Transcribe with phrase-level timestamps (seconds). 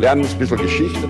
[0.00, 1.08] lernen ein bisschen Geschichte.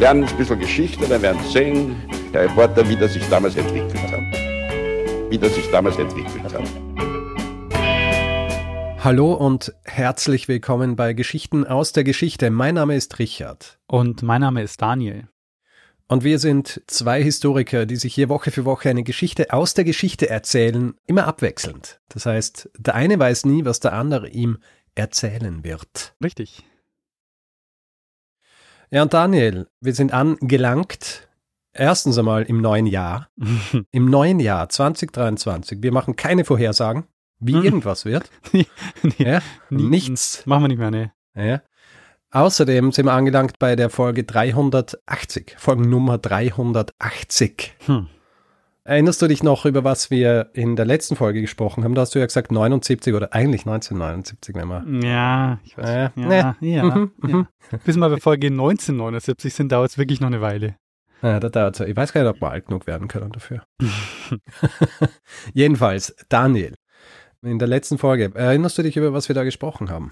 [0.00, 1.96] Lernen ein bisschen Geschichte, dann werden Sie sehen,
[2.32, 5.30] Herr Reporter, wie das sich damals entwickelt hat.
[5.30, 6.64] Wie das sich damals entwickelt hat.
[8.98, 12.50] Hallo und herzlich willkommen bei Geschichten aus der Geschichte.
[12.50, 13.78] Mein Name ist Richard.
[13.86, 15.28] Und mein Name ist Daniel.
[16.08, 19.84] Und wir sind zwei Historiker, die sich hier Woche für Woche eine Geschichte aus der
[19.84, 22.00] Geschichte erzählen, immer abwechselnd.
[22.08, 24.58] Das heißt, der eine weiß nie, was der andere ihm
[24.96, 26.14] erzählen wird.
[26.22, 26.64] Richtig.
[28.90, 31.28] Ja, und Daniel, wir sind angelangt,
[31.72, 33.28] erstens einmal im neuen Jahr.
[33.90, 35.82] Im neuen Jahr 2023.
[35.82, 37.04] Wir machen keine Vorhersagen,
[37.38, 37.64] wie Mhm.
[37.64, 38.30] irgendwas wird.
[38.52, 38.66] nee,
[39.18, 39.40] Ja,
[39.70, 40.46] nichts.
[40.46, 41.12] Machen wir nicht mehr, ne?
[41.34, 41.62] Ja.
[42.30, 47.74] Außerdem sind wir angelangt bei der Folge 380, Folgennummer 380.
[47.86, 48.08] Hm.
[48.86, 51.96] Erinnerst du dich noch, über was wir in der letzten Folge gesprochen haben?
[51.96, 55.04] Da hast du ja gesagt 79 oder eigentlich 1979, wenn wir.
[55.04, 55.88] Ja, ich weiß.
[55.88, 56.56] Äh, ja, ne.
[56.60, 57.48] ja, Mhm, ja.
[57.84, 60.76] Bis wir bei Folge 1979 sind, dauert es wirklich noch eine Weile.
[61.20, 61.80] Ja, da dauert's.
[61.80, 63.64] Ich weiß gar nicht, ob wir alt genug werden können dafür.
[65.52, 66.76] Jedenfalls, Daniel,
[67.42, 70.10] in der letzten Folge, erinnerst du dich, über was wir da gesprochen haben?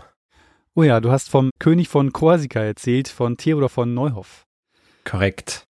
[0.74, 4.46] Oh ja, du hast vom König von Korsika erzählt, von Theodor von Neuhoff.
[5.04, 5.64] Korrekt.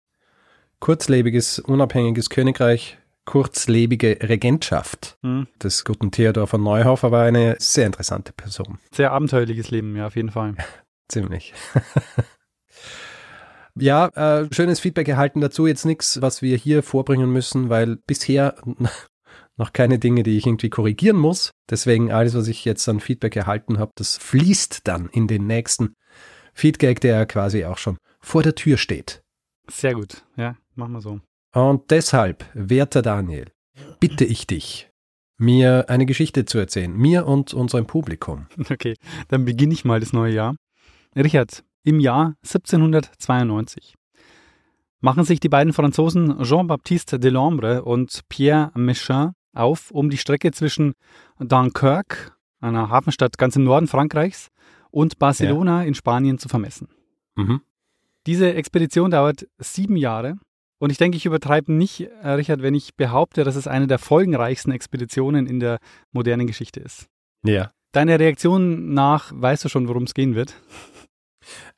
[0.84, 5.48] Kurzlebiges, unabhängiges Königreich, kurzlebige Regentschaft Hm.
[5.64, 8.80] des guten Theodor von Neuhoff, aber eine sehr interessante Person.
[8.92, 10.56] Sehr abenteuerliches Leben, ja, auf jeden Fall.
[11.08, 11.54] Ziemlich.
[13.76, 15.68] ja, äh, schönes Feedback erhalten dazu.
[15.68, 18.56] Jetzt nichts, was wir hier vorbringen müssen, weil bisher
[19.56, 21.52] noch keine Dinge, die ich irgendwie korrigieren muss.
[21.70, 25.96] Deswegen alles, was ich jetzt an Feedback erhalten habe, das fließt dann in den nächsten
[26.54, 29.22] Feedback, der quasi auch schon vor der Tür steht.
[29.70, 31.20] Sehr gut, ja, machen wir so.
[31.54, 33.52] Und deshalb, werter Daniel,
[34.00, 34.90] bitte ich dich,
[35.38, 38.48] mir eine Geschichte zu erzählen, mir und unserem Publikum.
[38.70, 38.96] Okay,
[39.28, 40.56] dann beginne ich mal das neue Jahr.
[41.16, 43.96] Richard, im Jahr 1792
[45.04, 50.94] machen sich die beiden Franzosen Jean-Baptiste Delambre und Pierre Méchain auf, um die Strecke zwischen
[51.40, 54.48] Dunkirk, einer Hafenstadt ganz im Norden Frankreichs,
[54.92, 56.88] und Barcelona in Spanien zu vermessen.
[57.36, 57.62] Mhm.
[58.28, 60.38] Diese Expedition dauert sieben Jahre.
[60.84, 64.00] Und ich denke, ich übertreibe nicht, äh, Richard, wenn ich behaupte, dass es eine der
[64.00, 65.80] folgenreichsten Expeditionen in der
[66.12, 67.06] modernen Geschichte ist.
[67.46, 67.72] Ja.
[67.94, 70.56] Deine Reaktion nach, weißt du schon, worum es gehen wird?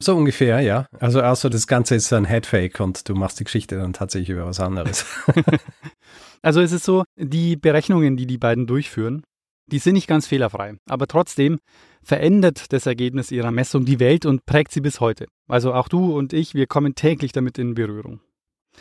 [0.02, 0.88] So ungefähr, ja.
[1.00, 4.48] Also außer das Ganze ist ein Headfake und du machst die Geschichte dann tatsächlich über
[4.48, 5.06] was anderes.
[6.42, 9.22] Also es ist so, die Berechnungen, die die beiden durchführen,
[9.68, 10.78] die sind nicht ganz fehlerfrei.
[10.90, 11.60] Aber trotzdem
[12.02, 15.28] verändert das Ergebnis ihrer Messung die Welt und prägt sie bis heute.
[15.48, 18.20] Also auch du und ich, wir kommen täglich damit in Berührung.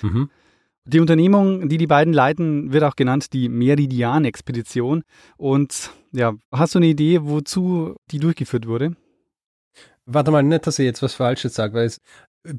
[0.02, 0.30] Mhm.
[0.86, 5.02] Die Unternehmung, die die beiden leiten, wird auch genannt die Meridian-Expedition.
[5.38, 8.94] Und ja, hast du eine Idee, wozu die durchgeführt wurde?
[10.04, 11.96] Warte mal, nicht, dass ich jetzt was Falsches sage, weil ich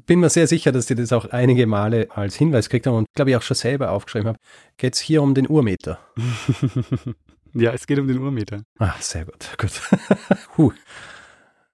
[0.04, 3.06] bin mir sehr sicher, dass die das auch einige Male als Hinweis gekriegt haben und
[3.14, 4.38] glaube ich auch schon selber aufgeschrieben habe.
[4.76, 6.00] Geht es hier um den Urmeter?
[7.54, 8.62] ja, es geht um den Urmeter.
[8.80, 9.70] Ah, sehr gut, gut.
[10.58, 10.72] huh.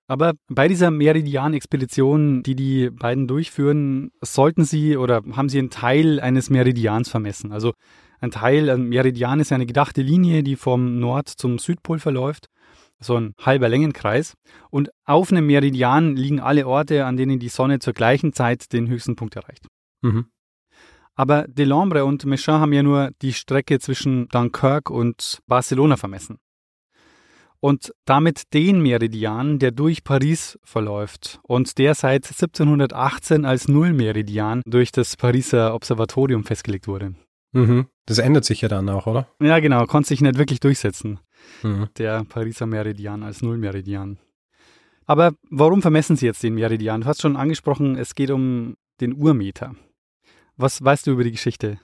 [0.09, 6.21] Aber bei dieser Meridian-Expedition, die die beiden durchführen, sollten sie oder haben sie einen Teil
[6.21, 7.53] eines Meridians vermessen.
[7.53, 7.73] Also
[8.21, 12.47] ein Teil, ein Meridian ist eine gedachte Linie, die vom Nord zum Südpol verläuft,
[13.01, 14.35] so ein halber Längenkreis.
[14.71, 18.89] Und auf einem Meridian liegen alle Orte, an denen die Sonne zur gleichen Zeit den
[18.89, 19.67] höchsten Punkt erreicht.
[20.03, 20.27] Mhm.
[21.15, 26.39] Aber Delambre und Méchain haben ja nur die Strecke zwischen Dunkirk und Barcelona vermessen.
[27.65, 34.91] Und damit den Meridian, der durch Paris verläuft und der seit 1718 als Nullmeridian durch
[34.91, 37.15] das Pariser Observatorium festgelegt wurde.
[37.53, 37.87] Mhm.
[38.05, 39.29] Das ändert sich ja dann auch, oder?
[39.41, 41.21] Ja, genau, konnte sich nicht wirklich durchsetzen,
[41.63, 41.87] Mhm.
[41.99, 44.19] der Pariser Meridian als Nullmeridian.
[45.07, 47.03] Aber warum vermessen Sie jetzt den Meridian?
[47.03, 49.77] Du hast schon angesprochen, es geht um den Urmeter.
[50.57, 51.79] Was weißt du über die Geschichte?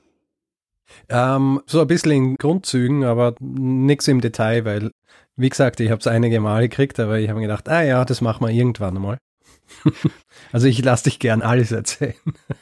[1.09, 4.91] Ähm, so ein bisschen in Grundzügen, aber nichts im Detail, weil,
[5.37, 8.04] wie gesagt, ich habe es einige Male gekriegt, aber ich habe mir gedacht, ah ja,
[8.04, 9.18] das machen wir irgendwann einmal.
[10.53, 12.15] also ich lasse dich gern alles erzählen.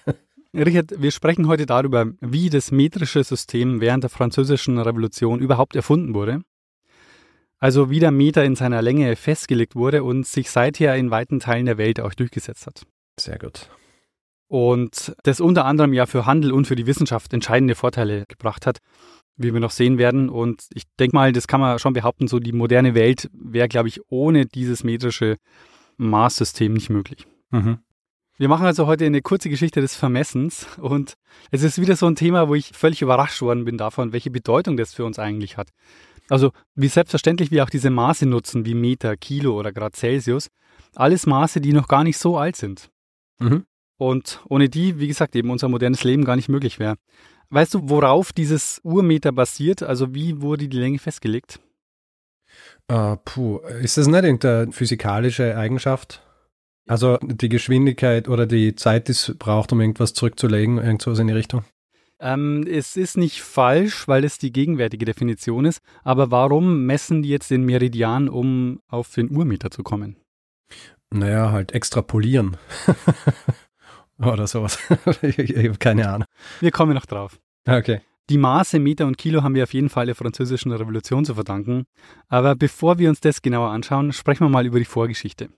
[0.54, 6.14] Richard, wir sprechen heute darüber, wie das metrische System während der Französischen Revolution überhaupt erfunden
[6.14, 6.40] wurde.
[7.58, 11.66] Also wie der Meter in seiner Länge festgelegt wurde und sich seither in weiten Teilen
[11.66, 12.86] der Welt auch durchgesetzt hat.
[13.18, 13.68] Sehr gut.
[14.48, 18.78] Und das unter anderem ja für Handel und für die Wissenschaft entscheidende Vorteile gebracht hat,
[19.37, 20.28] wie wir noch sehen werden.
[20.28, 23.88] Und ich denke mal, das kann man schon behaupten, so die moderne Welt wäre, glaube
[23.88, 25.37] ich, ohne dieses metrische
[25.96, 27.26] Maßsystem nicht möglich.
[27.50, 27.78] Mhm.
[28.38, 31.14] Wir machen also heute eine kurze Geschichte des Vermessens und
[31.50, 34.76] es ist wieder so ein Thema, wo ich völlig überrascht worden bin davon, welche Bedeutung
[34.76, 35.70] das für uns eigentlich hat.
[36.28, 40.49] Also wie selbstverständlich wir auch diese Maße nutzen, wie Meter, Kilo oder Grad Celsius,
[40.94, 42.90] alles Maße, die noch gar nicht so alt sind.
[43.38, 43.64] Mhm.
[43.98, 46.96] Und ohne die, wie gesagt, eben unser modernes Leben gar nicht möglich wäre.
[47.50, 49.82] Weißt du, worauf dieses Urmeter basiert?
[49.82, 51.60] Also wie wurde die Länge festgelegt?
[52.90, 56.22] Uh, puh, ist das nicht irgendeine physikalische Eigenschaft?
[56.88, 61.32] Also die Geschwindigkeit oder die Zeit, die es braucht, um irgendwas zurückzulegen, irgendwas in die
[61.32, 61.64] Richtung?
[62.19, 65.81] Ähm, es ist nicht falsch, weil es die gegenwärtige Definition ist.
[66.02, 70.16] Aber warum messen die jetzt den Meridian, um auf den Urmeter zu kommen?
[71.10, 72.56] Naja, halt extrapolieren.
[74.18, 74.78] Oder sowas.
[75.22, 76.28] ich, ich habe keine Ahnung.
[76.60, 77.38] Wir kommen noch drauf.
[77.66, 78.00] Okay.
[78.28, 81.84] Die Maße, Meter und Kilo haben wir auf jeden Fall der französischen Revolution zu verdanken.
[82.28, 85.48] Aber bevor wir uns das genauer anschauen, sprechen wir mal über die Vorgeschichte.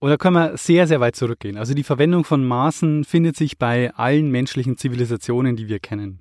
[0.00, 1.58] Und da können wir sehr, sehr weit zurückgehen.
[1.58, 6.20] Also die Verwendung von Maßen findet sich bei allen menschlichen Zivilisationen, die wir kennen.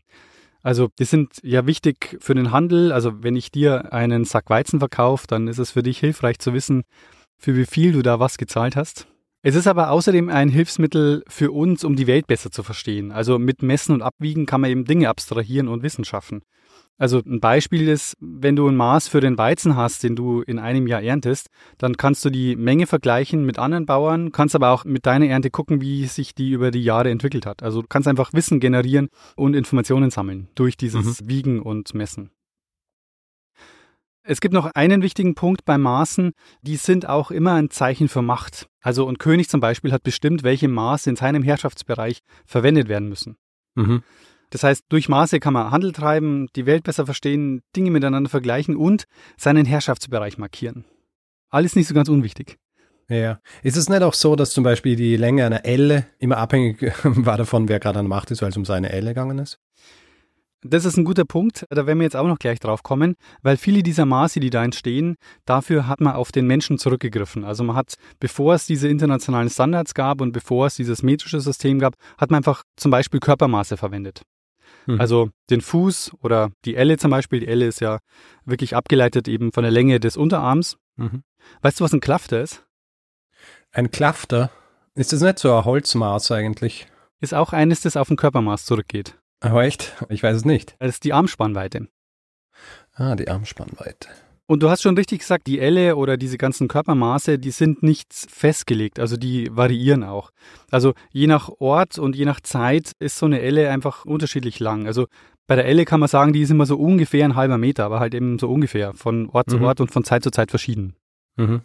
[0.62, 2.92] Also die sind ja wichtig für den Handel.
[2.92, 6.54] Also wenn ich dir einen Sack Weizen verkaufe, dann ist es für dich hilfreich zu
[6.54, 6.84] wissen,
[7.38, 9.08] für wie viel du da was gezahlt hast.
[9.42, 13.12] Es ist aber außerdem ein Hilfsmittel für uns, um die Welt besser zu verstehen.
[13.12, 16.42] Also mit Messen und Abwiegen kann man eben Dinge abstrahieren und Wissen schaffen.
[16.98, 20.60] Also ein Beispiel ist, wenn du ein Maß für den Weizen hast, den du in
[20.60, 21.48] einem Jahr erntest,
[21.78, 25.50] dann kannst du die Menge vergleichen mit anderen Bauern, kannst aber auch mit deiner Ernte
[25.50, 27.64] gucken, wie sich die über die Jahre entwickelt hat.
[27.64, 29.08] Also du kannst einfach Wissen generieren
[29.38, 31.30] und Informationen sammeln durch dieses mhm.
[31.30, 32.32] Wiegen und Messen.
[34.30, 38.22] Es gibt noch einen wichtigen Punkt beim Maßen, die sind auch immer ein Zeichen für
[38.22, 38.70] Macht.
[38.80, 43.38] Also und König zum Beispiel hat bestimmt, welche Maße in seinem Herrschaftsbereich verwendet werden müssen.
[43.74, 44.04] Mhm.
[44.52, 48.76] Das heißt, durch Maße kann man Handel treiben, die Welt besser verstehen, Dinge miteinander vergleichen
[48.76, 49.06] und
[49.36, 50.86] seinen Herrschaftsbereich markieren.
[51.50, 52.60] Alles nicht so ganz unwichtig.
[53.08, 53.40] Ja.
[53.64, 57.38] Ist es nicht auch so, dass zum Beispiel die Länge einer Elle immer abhängig war
[57.38, 59.60] davon, wer gerade an der Macht ist, weil es um seine Elle gegangen ist?
[60.62, 63.56] Das ist ein guter Punkt, da werden wir jetzt auch noch gleich drauf kommen, weil
[63.56, 65.16] viele dieser Maße, die da entstehen,
[65.46, 67.46] dafür hat man auf den Menschen zurückgegriffen.
[67.46, 71.80] Also man hat, bevor es diese internationalen Standards gab und bevor es dieses metrische System
[71.80, 74.24] gab, hat man einfach zum Beispiel Körpermaße verwendet.
[74.86, 75.00] Mhm.
[75.00, 77.40] Also den Fuß oder die Elle zum Beispiel.
[77.40, 78.00] Die Elle ist ja
[78.44, 80.78] wirklich abgeleitet eben von der Länge des Unterarms.
[80.98, 81.24] Mhm.
[81.62, 82.66] Weißt du, was ein Klafter ist?
[83.72, 84.52] Ein Klafter?
[84.96, 86.88] Ist das nicht so ein Holzmaß eigentlich?
[87.22, 89.18] Ist auch eines, das auf ein Körpermaß zurückgeht.
[89.42, 89.94] Aber echt?
[90.10, 90.76] Ich weiß es nicht.
[90.80, 91.88] Das ist die Armspannweite.
[92.94, 94.10] Ah, die Armspannweite.
[94.50, 98.12] Und du hast schon richtig gesagt, die Elle oder diese ganzen Körpermaße, die sind nicht
[98.12, 100.32] festgelegt, also die variieren auch.
[100.72, 104.88] Also je nach Ort und je nach Zeit ist so eine Elle einfach unterschiedlich lang.
[104.88, 105.06] Also
[105.46, 108.00] bei der Elle kann man sagen, die ist immer so ungefähr ein halber Meter, aber
[108.00, 109.52] halt eben so ungefähr von Ort mhm.
[109.52, 110.96] zu Ort und von Zeit zu Zeit verschieden.
[111.38, 111.62] Mhm.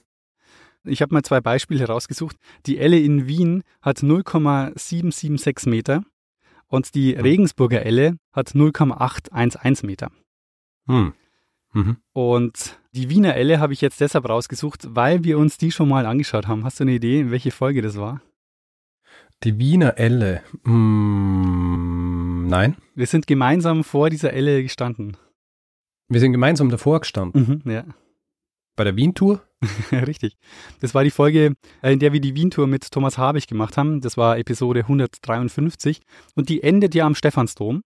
[0.85, 2.37] Ich habe mal zwei Beispiele herausgesucht.
[2.67, 6.03] Die Elle in Wien hat 0,776 Meter
[6.75, 7.21] und die mhm.
[7.21, 10.11] Regensburger Elle hat 0,811 Meter.
[10.87, 11.15] Mhm.
[11.73, 11.97] Mhm.
[12.13, 16.05] Und die Wiener Elle habe ich jetzt deshalb rausgesucht, weil wir uns die schon mal
[16.07, 16.65] angeschaut haben.
[16.65, 18.21] Hast du eine Idee, in welche Folge das war?
[19.43, 20.43] Die Wiener Elle.
[20.65, 22.77] Mm, nein.
[22.95, 25.17] Wir sind gemeinsam vor dieser Elle gestanden.
[26.09, 27.63] Wir sind gemeinsam davor gestanden.
[27.65, 27.85] Mhm, ja.
[28.77, 29.43] Bei der Wien-Tour?
[29.93, 30.37] Richtig.
[30.81, 34.01] Das war die Folge, äh, in der wir die Wien-Tour mit Thomas Habich gemacht haben.
[34.01, 36.01] Das war Episode 153.
[36.35, 37.83] Und die endet ja am Stephansdom.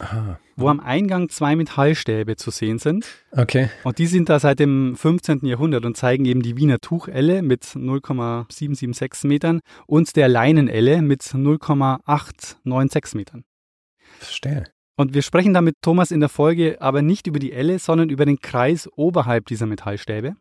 [0.00, 0.38] Aha.
[0.56, 3.06] wo am Eingang zwei Metallstäbe zu sehen sind.
[3.32, 3.68] Okay.
[3.82, 5.44] Und die sind da seit dem 15.
[5.44, 13.14] Jahrhundert und zeigen eben die Wiener Tuchelle mit 0,776 Metern und der Leinenelle mit 0,896
[13.14, 13.44] Metern.
[14.18, 14.64] Verstehe.
[14.96, 18.10] Und wir sprechen da mit Thomas in der Folge aber nicht über die Elle, sondern
[18.10, 20.34] über den Kreis oberhalb dieser Metallstäbe.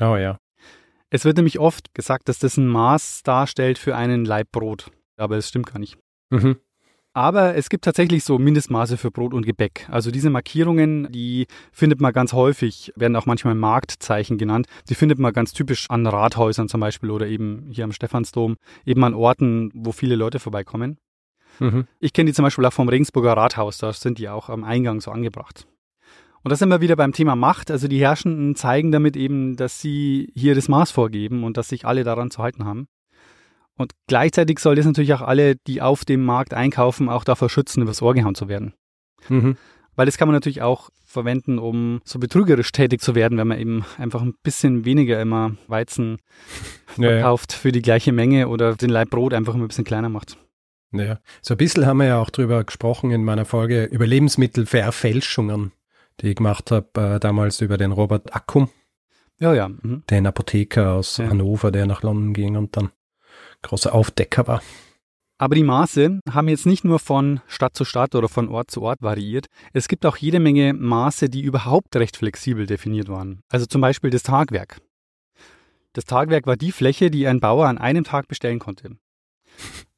[0.00, 0.38] Oh ja.
[1.10, 4.90] Es wird nämlich oft gesagt, dass das ein Maß darstellt für einen Laib Brot.
[5.16, 5.96] Aber es stimmt gar nicht.
[6.30, 6.56] Mhm.
[7.14, 9.88] Aber es gibt tatsächlich so Mindestmaße für Brot und Gebäck.
[9.90, 14.66] Also diese Markierungen, die findet man ganz häufig, werden auch manchmal Marktzeichen genannt.
[14.90, 19.02] Die findet man ganz typisch an Rathäusern zum Beispiel oder eben hier am Stephansdom, eben
[19.02, 20.98] an Orten, wo viele Leute vorbeikommen.
[21.58, 21.86] Mhm.
[22.00, 25.00] Ich kenne die zum Beispiel auch vom Regensburger Rathaus, da sind die auch am Eingang
[25.00, 25.66] so angebracht.
[26.46, 27.72] Und da sind wir wieder beim Thema Macht.
[27.72, 31.84] Also die Herrschenden zeigen damit eben, dass sie hier das Maß vorgeben und dass sich
[31.84, 32.86] alle daran zu halten haben.
[33.76, 37.82] Und gleichzeitig soll das natürlich auch alle, die auf dem Markt einkaufen, auch davor schützen,
[37.82, 38.74] übers Ohr gehauen zu werden.
[39.28, 39.56] Mhm.
[39.96, 43.58] Weil das kann man natürlich auch verwenden, um so betrügerisch tätig zu werden, wenn man
[43.58, 46.18] eben einfach ein bisschen weniger immer Weizen
[46.86, 47.60] verkauft ja, ja.
[47.60, 50.38] für die gleiche Menge oder den Leib Brot einfach immer ein bisschen kleiner macht.
[50.92, 55.72] Ja, so ein bisschen haben wir ja auch drüber gesprochen in meiner Folge über Lebensmittelverfälschungen,
[56.20, 58.68] die ich gemacht habe, äh, damals über den Robert Ackum.
[59.38, 59.68] Ja, ja.
[59.68, 60.02] Mhm.
[60.08, 61.28] Den Apotheker aus ja.
[61.28, 62.90] Hannover, der nach London ging und dann
[63.62, 64.62] großer Aufdecker war.
[65.38, 68.80] Aber die Maße haben jetzt nicht nur von Stadt zu Stadt oder von Ort zu
[68.80, 69.46] Ort variiert.
[69.74, 73.42] Es gibt auch jede Menge Maße, die überhaupt recht flexibel definiert waren.
[73.50, 74.80] Also zum Beispiel das Tagwerk.
[75.92, 78.96] Das Tagwerk war die Fläche, die ein Bauer an einem Tag bestellen konnte.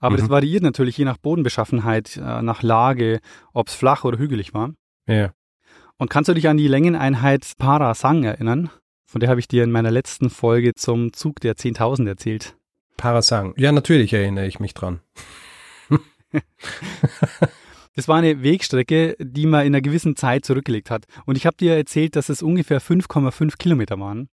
[0.01, 0.21] Aber mhm.
[0.21, 3.21] das variiert natürlich je nach Bodenbeschaffenheit, äh, nach Lage,
[3.53, 4.73] ob es flach oder hügelig war.
[5.07, 5.33] Ja.
[5.99, 8.71] Und kannst du dich an die Längeneinheit Parasang erinnern?
[9.05, 12.57] Von der habe ich dir in meiner letzten Folge zum Zug der 10.000 erzählt.
[12.97, 13.53] Parasang.
[13.57, 15.01] Ja, natürlich erinnere ich mich dran.
[17.97, 21.07] das war eine Wegstrecke, die man in einer gewissen Zeit zurückgelegt hat.
[21.27, 24.29] Und ich habe dir erzählt, dass es ungefähr 5,5 Kilometer waren.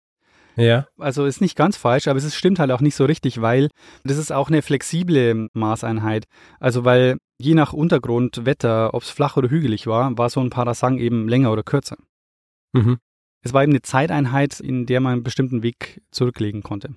[0.57, 0.87] Ja.
[0.99, 3.69] Also ist nicht ganz falsch, aber es stimmt halt auch nicht so richtig, weil
[4.05, 6.25] das ist auch eine flexible Maßeinheit.
[6.59, 10.51] Also weil je nach Untergrund, Wetter, ob es flach oder hügelig war, war so ein
[10.51, 11.97] Parasang eben länger oder kürzer.
[12.73, 12.99] Mhm.
[13.43, 16.95] Es war eben eine Zeiteinheit, in der man einen bestimmten Weg zurücklegen konnte.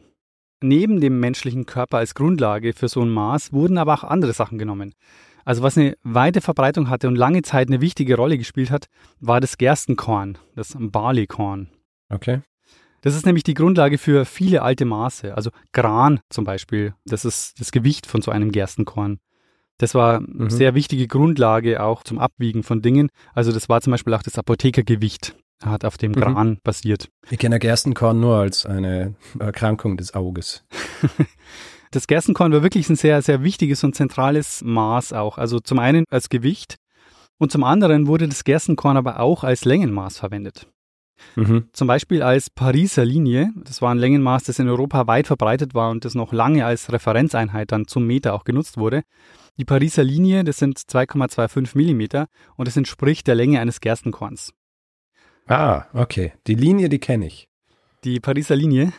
[0.62, 4.58] Neben dem menschlichen Körper als Grundlage für so ein Maß wurden aber auch andere Sachen
[4.58, 4.94] genommen.
[5.46, 8.88] Also was eine weite Verbreitung hatte und lange Zeit eine wichtige Rolle gespielt hat,
[9.20, 11.70] war das Gerstenkorn, das Barleykorn.
[12.10, 12.42] Okay.
[13.02, 15.36] Das ist nämlich die Grundlage für viele alte Maße.
[15.36, 19.20] Also Gran zum Beispiel, das ist das Gewicht von so einem Gerstenkorn.
[19.78, 20.50] Das war eine mhm.
[20.50, 23.10] sehr wichtige Grundlage auch zum Abwiegen von Dingen.
[23.34, 26.16] Also das war zum Beispiel auch das Apothekergewicht, hat auf dem mhm.
[26.16, 26.58] Gran mhm.
[26.64, 27.10] basiert.
[27.30, 30.64] Ich kenne Gerstenkorn nur als eine Erkrankung des Auges.
[31.92, 35.38] das Gerstenkorn war wirklich ein sehr, sehr wichtiges und zentrales Maß auch.
[35.38, 36.76] Also zum einen als Gewicht
[37.40, 40.68] und zum anderen wurde das Gerstenkorn aber auch als Längenmaß verwendet.
[41.36, 41.70] Mhm.
[41.74, 43.52] Zum Beispiel als Pariser Linie.
[43.64, 46.92] Das war ein Längenmaß, das in Europa weit verbreitet war und das noch lange als
[46.92, 49.04] Referenzeinheit dann zum Meter auch genutzt wurde.
[49.58, 54.52] Die Pariser Linie, das sind 2,25 Millimeter und das entspricht der Länge eines Gerstenkorns.
[55.48, 56.34] Ah, okay.
[56.48, 57.50] Die Linie, die kenne ich.
[58.04, 58.94] Die Pariser Linie?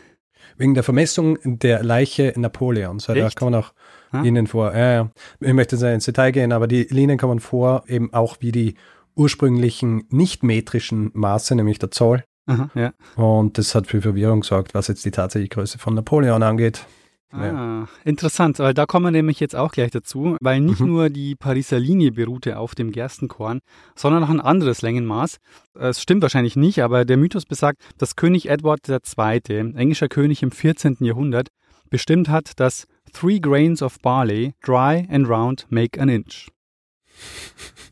[0.57, 3.07] Wegen der Vermessung der Leiche Napoleons.
[3.07, 3.73] Da kann man auch
[4.13, 4.21] ah?
[4.21, 4.77] Linien vor.
[4.77, 8.53] Ja, ich möchte nicht ins Detail gehen, aber die Linien kommen vor, eben auch wie
[8.53, 8.77] die
[9.17, 12.23] ursprünglichen nicht-metrischen Maße, nämlich der Zoll.
[12.47, 12.93] Aha, ja.
[13.17, 16.87] Und das hat für Verwirrung gesorgt, was jetzt die tatsächliche Größe von Napoleon angeht.
[17.37, 17.89] Ah, ja.
[18.05, 20.87] interessant, weil da kommen wir nämlich jetzt auch gleich dazu, weil nicht mhm.
[20.87, 23.61] nur die Pariser Linie beruhte auf dem Gerstenkorn,
[23.97, 25.39] sondern auch ein anderes Längenmaß.
[25.75, 30.53] Es stimmt wahrscheinlich nicht, aber der Mythos besagt, dass König Edward II., englischer König im
[30.53, 30.99] 14.
[31.01, 31.49] Jahrhundert,
[31.91, 36.49] bestimmt hat, dass three grains of barley, dry and round, make an inch.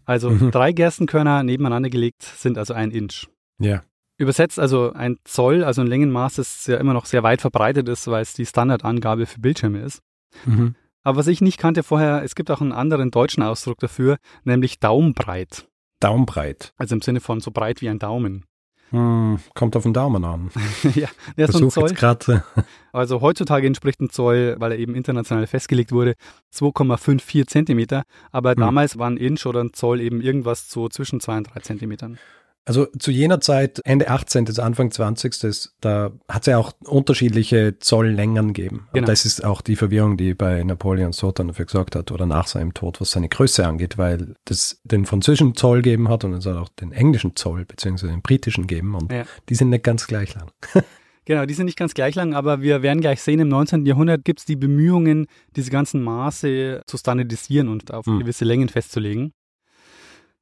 [0.04, 0.50] Also mhm.
[0.50, 3.28] drei Gerstenkörner nebeneinander gelegt sind also ein Inch.
[3.58, 3.82] Ja.
[4.23, 8.07] Übersetzt also ein Zoll, also ein Längenmaß, das ja immer noch sehr weit verbreitet ist,
[8.07, 10.00] weil es die Standardangabe für Bildschirme ist.
[10.47, 10.76] Mhm.
[11.02, 14.79] Aber was ich nicht kannte vorher, es gibt auch einen anderen deutschen Ausdruck dafür, nämlich
[14.79, 15.67] Daumenbreit.
[15.99, 16.73] Daumenbreit.
[16.76, 18.45] Also im Sinne von so breit wie ein Daumen.
[18.91, 20.50] Hm, kommt auf den Daumen an.
[20.95, 21.95] ja, der ist ein Zoll.
[21.95, 22.26] Grad,
[22.93, 26.14] also heutzutage entspricht ein Zoll, weil er eben international festgelegt wurde,
[26.55, 28.05] 2,54 Zentimeter.
[28.31, 28.59] Aber hm.
[28.59, 32.19] damals war ein Inch oder ein Zoll eben irgendwas so zwischen 2 und 3 Zentimetern.
[32.64, 34.45] Also zu jener Zeit, Ende 18.
[34.45, 35.71] bis Anfang 20.
[35.81, 38.88] da hat es ja auch unterschiedliche Zolllängen gegeben.
[38.92, 39.02] Genau.
[39.02, 42.25] Und das ist auch die Verwirrung, die bei Napoleons Tod dann dafür gesorgt hat oder
[42.25, 46.35] nach seinem Tod, was seine Größe angeht, weil das den französischen Zoll gegeben hat und
[46.35, 49.25] es hat auch den englischen Zoll beziehungsweise den britischen gegeben und ja.
[49.49, 50.50] die sind nicht ganz gleich lang.
[51.25, 53.87] Genau, die sind nicht ganz gleich lang, aber wir werden gleich sehen, im 19.
[53.87, 58.19] Jahrhundert gibt es die Bemühungen, diese ganzen Maße zu standardisieren und auf hm.
[58.19, 59.33] gewisse Längen festzulegen.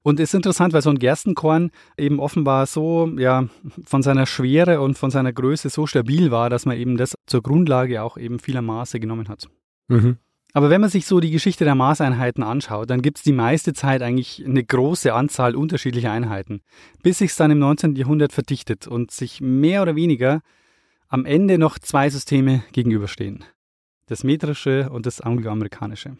[0.02, 3.48] Und ist interessant, weil so ein Gerstenkorn eben offenbar so, ja,
[3.84, 7.42] von seiner Schwere und von seiner Größe so stabil war, dass man eben das zur
[7.42, 9.48] Grundlage auch eben vieler Maße genommen hat.
[9.88, 10.16] Mhm.
[10.52, 13.72] Aber wenn man sich so die Geschichte der Maßeinheiten anschaut, dann gibt es die meiste
[13.72, 16.62] Zeit eigentlich eine große Anzahl unterschiedlicher Einheiten,
[17.02, 17.94] bis sich es dann im 19.
[17.94, 20.40] Jahrhundert verdichtet und sich mehr oder weniger
[21.08, 23.44] am Ende noch zwei Systeme gegenüberstehen.
[24.06, 26.16] Das metrische und das angloamerikanische.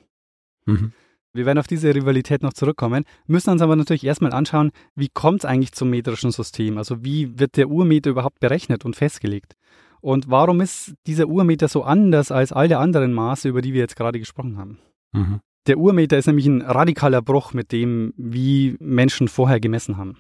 [0.67, 0.93] Mhm.
[1.33, 5.41] Wir werden auf diese Rivalität noch zurückkommen, müssen uns aber natürlich erstmal anschauen, wie kommt
[5.41, 6.77] es eigentlich zum metrischen System?
[6.77, 9.55] Also wie wird der Urmeter überhaupt berechnet und festgelegt?
[10.01, 13.81] Und warum ist dieser Urmeter so anders als all der anderen Maße, über die wir
[13.81, 14.79] jetzt gerade gesprochen haben?
[15.13, 15.41] Mhm.
[15.67, 20.17] Der Urmeter ist nämlich ein radikaler Bruch mit dem, wie Menschen vorher gemessen haben.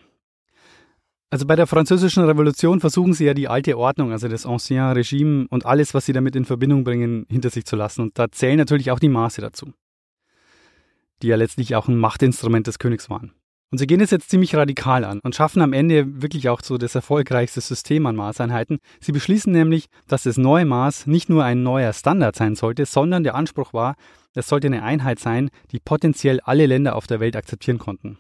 [1.30, 5.46] Also bei der französischen Revolution versuchen sie ja die alte Ordnung, also das Ancien Regime
[5.48, 8.02] und alles, was sie damit in Verbindung bringen, hinter sich zu lassen.
[8.02, 9.72] Und da zählen natürlich auch die Maße dazu
[11.22, 13.32] die ja letztlich auch ein Machtinstrument des Königs waren.
[13.72, 16.76] Und sie gehen es jetzt ziemlich radikal an und schaffen am Ende wirklich auch so
[16.76, 18.78] das erfolgreichste System an Maßeinheiten.
[18.98, 23.22] Sie beschließen nämlich, dass das neue Maß nicht nur ein neuer Standard sein sollte, sondern
[23.22, 23.94] der Anspruch war,
[24.34, 28.18] es sollte eine Einheit sein, die potenziell alle Länder auf der Welt akzeptieren konnten.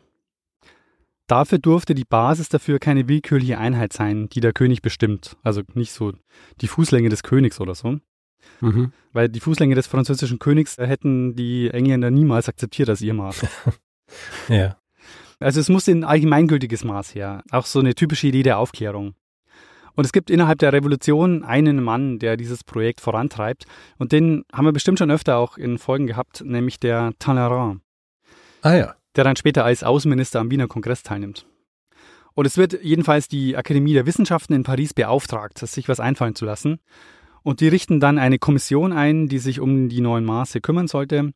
[1.26, 5.36] Dafür durfte die Basis dafür keine willkürliche Einheit sein, die der König bestimmt.
[5.42, 6.12] Also nicht so
[6.60, 7.98] die Fußlänge des Königs oder so,
[8.60, 8.92] Mhm.
[9.12, 13.46] Weil die Fußlänge des französischen Königs hätten die Engländer niemals akzeptiert als ihr Maß.
[14.48, 14.76] ja.
[15.40, 17.42] Also es musste ein allgemeingültiges Maß her.
[17.50, 19.14] Auch so eine typische Idee der Aufklärung.
[19.94, 23.64] Und es gibt innerhalb der Revolution einen Mann, der dieses Projekt vorantreibt.
[23.98, 27.80] Und den haben wir bestimmt schon öfter auch in Folgen gehabt, nämlich der Talleyrand.
[28.62, 28.94] Ah ja.
[29.16, 31.46] Der dann später als Außenminister am Wiener Kongress teilnimmt.
[32.34, 36.44] Und es wird jedenfalls die Akademie der Wissenschaften in Paris beauftragt, sich was einfallen zu
[36.44, 36.78] lassen.
[37.42, 41.32] Und die richten dann eine Kommission ein, die sich um die neuen Maße kümmern sollte.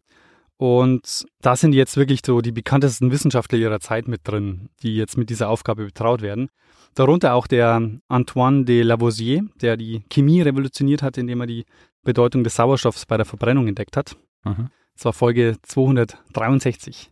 [0.56, 5.18] Und da sind jetzt wirklich so die bekanntesten Wissenschaftler ihrer Zeit mit drin, die jetzt
[5.18, 6.48] mit dieser Aufgabe betraut werden.
[6.94, 11.64] Darunter auch der Antoine de Lavoisier, der die Chemie revolutioniert hat, indem er die
[12.04, 14.16] Bedeutung des Sauerstoffs bei der Verbrennung entdeckt hat.
[14.44, 14.68] Mhm.
[14.94, 17.10] Das war Folge 263.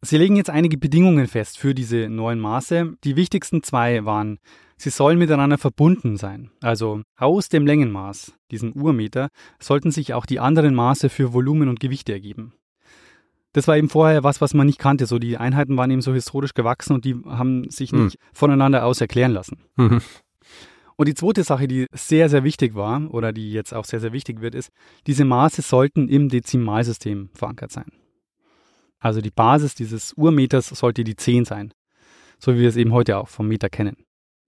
[0.00, 2.94] Sie legen jetzt einige Bedingungen fest für diese neuen Maße.
[3.04, 4.38] Die wichtigsten zwei waren,
[4.78, 6.50] sie sollen miteinander verbunden sein.
[6.62, 9.28] Also aus dem Längenmaß, diesem Urmeter,
[9.60, 12.54] sollten sich auch die anderen Maße für Volumen und Gewichte ergeben.
[13.52, 15.06] Das war eben vorher was, was man nicht kannte.
[15.06, 18.20] So die Einheiten waren eben so historisch gewachsen und die haben sich nicht hm.
[18.32, 19.58] voneinander aus erklären lassen.
[19.76, 20.00] Mhm.
[20.96, 24.12] Und die zweite Sache, die sehr, sehr wichtig war oder die jetzt auch sehr, sehr
[24.12, 24.70] wichtig wird, ist,
[25.06, 27.92] diese Maße sollten im Dezimalsystem verankert sein.
[28.98, 31.72] Also die Basis dieses Urmeters sollte die 10 sein,
[32.40, 33.96] so wie wir es eben heute auch vom Meter kennen.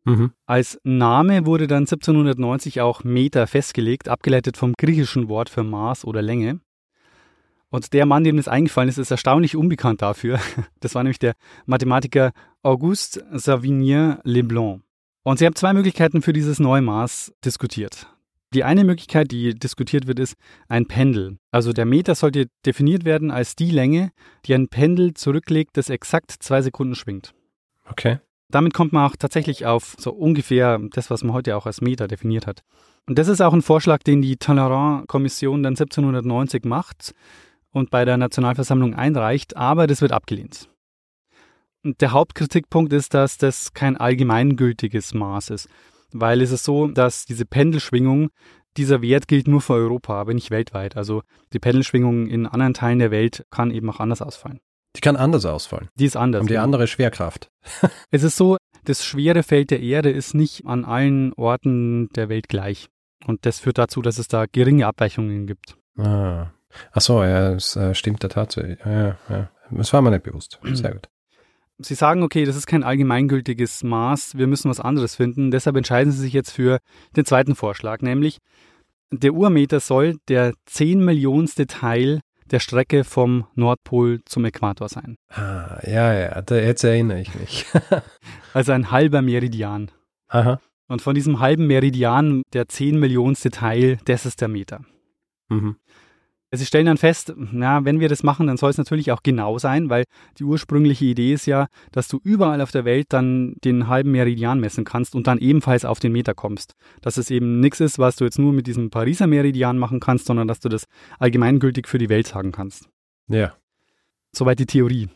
[0.05, 0.33] Mhm.
[0.47, 6.23] Als Name wurde dann 1790 auch Meter festgelegt, abgeleitet vom griechischen Wort für Maß oder
[6.23, 6.61] Länge.
[7.69, 10.41] Und der Mann, dem das eingefallen ist, ist erstaunlich unbekannt dafür.
[10.81, 11.35] Das war nämlich der
[11.67, 14.83] Mathematiker Auguste Savigny Leblanc.
[15.23, 18.07] Und sie haben zwei Möglichkeiten für dieses neue Maß diskutiert.
[18.53, 20.35] Die eine Möglichkeit, die diskutiert wird, ist
[20.69, 21.39] ein Pendel.
[21.53, 24.11] Also der Meter sollte definiert werden als die Länge,
[24.47, 27.33] die ein Pendel zurücklegt, das exakt zwei Sekunden schwingt.
[27.89, 28.19] Okay.
[28.51, 32.09] Damit kommt man auch tatsächlich auf so ungefähr das, was man heute auch als Meter
[32.09, 32.63] definiert hat.
[33.07, 37.15] Und das ist auch ein Vorschlag, den die Talleyrand-Kommission dann 1790 macht
[37.71, 40.69] und bei der Nationalversammlung einreicht, aber das wird abgelehnt.
[41.83, 45.69] Und der Hauptkritikpunkt ist, dass das kein allgemeingültiges Maß ist
[46.13, 48.31] weil es ist so, dass diese Pendelschwingung,
[48.77, 50.97] dieser Wert gilt nur für Europa, aber nicht weltweit.
[50.97, 54.61] Also die Pendelschwingung in anderen Teilen der Welt kann eben auch anders ausfallen.
[54.97, 55.89] Die kann anders ausfallen.
[55.95, 56.41] Die ist anders.
[56.41, 56.65] Haben die genau.
[56.65, 57.51] andere Schwerkraft.
[58.11, 62.49] es ist so, das schwere Feld der Erde ist nicht an allen Orten der Welt
[62.49, 62.89] gleich.
[63.27, 65.77] Und das führt dazu, dass es da geringe Abweichungen gibt.
[65.99, 66.51] Ah.
[66.93, 68.79] Ach so, ja, das äh, stimmt der Tatsache.
[68.85, 69.51] Ja, ja.
[69.71, 70.59] Das war mir nicht bewusst.
[70.73, 71.09] Sehr gut.
[71.79, 75.51] Sie sagen, okay, das ist kein allgemeingültiges Maß, wir müssen was anderes finden.
[75.51, 76.79] Deshalb entscheiden Sie sich jetzt für
[77.17, 78.39] den zweiten Vorschlag, nämlich
[79.11, 82.21] der Urmeter soll der 10 Millionste Teil
[82.51, 85.17] der Strecke vom Nordpol zum Äquator sein.
[85.29, 87.67] Ah, ja, ja, da, jetzt erinnere ich mich.
[88.55, 89.91] also ein halber Meridian.
[90.29, 90.61] Aha.
[90.89, 94.81] Und von diesem halben Meridian, der 10 Millionste Teil, das ist der Meter.
[95.49, 95.77] Mhm.
[96.53, 99.59] Sie stellen dann fest, na, wenn wir das machen, dann soll es natürlich auch genau
[99.59, 100.05] sein, weil
[100.37, 104.59] die ursprüngliche Idee ist ja, dass du überall auf der Welt dann den halben Meridian
[104.59, 106.75] messen kannst und dann ebenfalls auf den Meter kommst.
[107.03, 110.27] Dass es eben nichts ist, was du jetzt nur mit diesem Pariser Meridian machen kannst,
[110.27, 110.87] sondern dass du das
[111.21, 112.89] allgemeingültig für die Welt sagen kannst.
[113.29, 113.55] Ja.
[114.33, 115.09] Soweit die Theorie.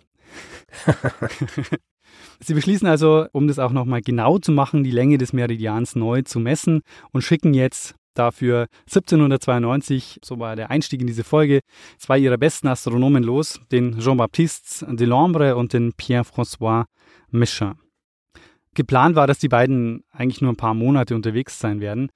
[2.40, 6.22] Sie beschließen also, um das auch nochmal genau zu machen, die Länge des Meridians neu
[6.22, 11.60] zu messen und schicken jetzt dafür 1792, so war der Einstieg in diese Folge,
[11.98, 16.84] zwei ihrer besten Astronomen los, den Jean-Baptiste Delambre und den Pierre-François
[17.30, 17.74] Michin.
[18.74, 22.10] Geplant war, dass die beiden eigentlich nur ein paar Monate unterwegs sein werden.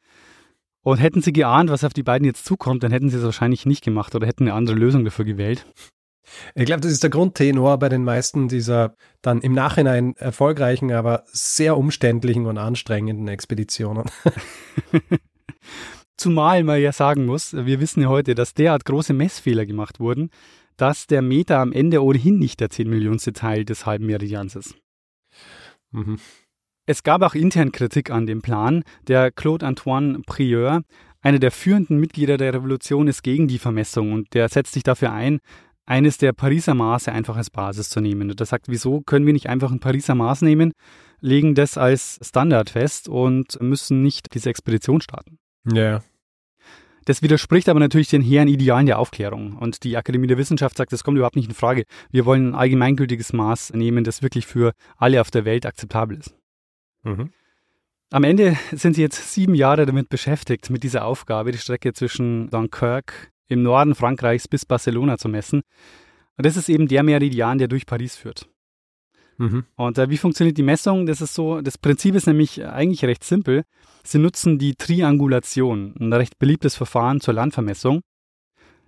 [0.82, 3.66] Und hätten sie geahnt, was auf die beiden jetzt zukommt, dann hätten sie es wahrscheinlich
[3.66, 5.66] nicht gemacht oder hätten eine andere Lösung dafür gewählt.
[6.54, 11.24] Ich glaube, das ist der Grundtenor bei den meisten dieser dann im Nachhinein erfolgreichen, aber
[11.26, 14.04] sehr umständlichen und anstrengenden Expeditionen.
[16.18, 20.30] Zumal man ja sagen muss, wir wissen ja heute, dass derart große Messfehler gemacht wurden,
[20.76, 24.74] dass der Meter am Ende ohnehin nicht der 10 Millionste Teil des halben Meridians ist.
[25.92, 26.18] Mhm.
[26.86, 28.82] Es gab auch intern Kritik an dem Plan.
[29.06, 30.82] Der Claude Antoine Prieur,
[31.20, 35.12] einer der führenden Mitglieder der Revolution, ist gegen die Vermessung und der setzt sich dafür
[35.12, 35.38] ein,
[35.86, 38.28] eines der Pariser Maße einfach als Basis zu nehmen.
[38.28, 40.72] Und er sagt, wieso können wir nicht einfach ein Pariser Maß nehmen,
[41.20, 45.38] legen das als Standard fest und müssen nicht diese Expedition starten.
[45.72, 46.02] Ja.
[47.04, 49.56] Das widerspricht aber natürlich den hehren Idealen der Aufklärung.
[49.56, 51.84] Und die Akademie der Wissenschaft sagt, das kommt überhaupt nicht in Frage.
[52.10, 56.34] Wir wollen ein allgemeingültiges Maß nehmen, das wirklich für alle auf der Welt akzeptabel ist.
[57.04, 57.30] Mhm.
[58.10, 62.50] Am Ende sind sie jetzt sieben Jahre damit beschäftigt, mit dieser Aufgabe, die Strecke zwischen
[62.50, 65.62] Dunkirk im Norden Frankreichs bis Barcelona zu messen.
[66.36, 68.48] Und das ist eben der Meridian, der durch Paris führt.
[69.38, 69.64] Mhm.
[69.76, 71.06] Und äh, wie funktioniert die Messung?
[71.06, 73.62] Das ist so, das Prinzip ist nämlich eigentlich recht simpel.
[74.04, 78.00] Sie nutzen die Triangulation, ein recht beliebtes Verfahren zur Landvermessung.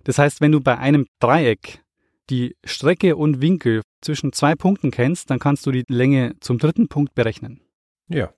[0.03, 1.81] Das heißt, wenn du bei einem Dreieck
[2.29, 6.87] die Strecke und Winkel zwischen zwei Punkten kennst, dann kannst du die Länge zum dritten
[6.87, 7.61] Punkt berechnen.
[8.07, 8.33] Ja.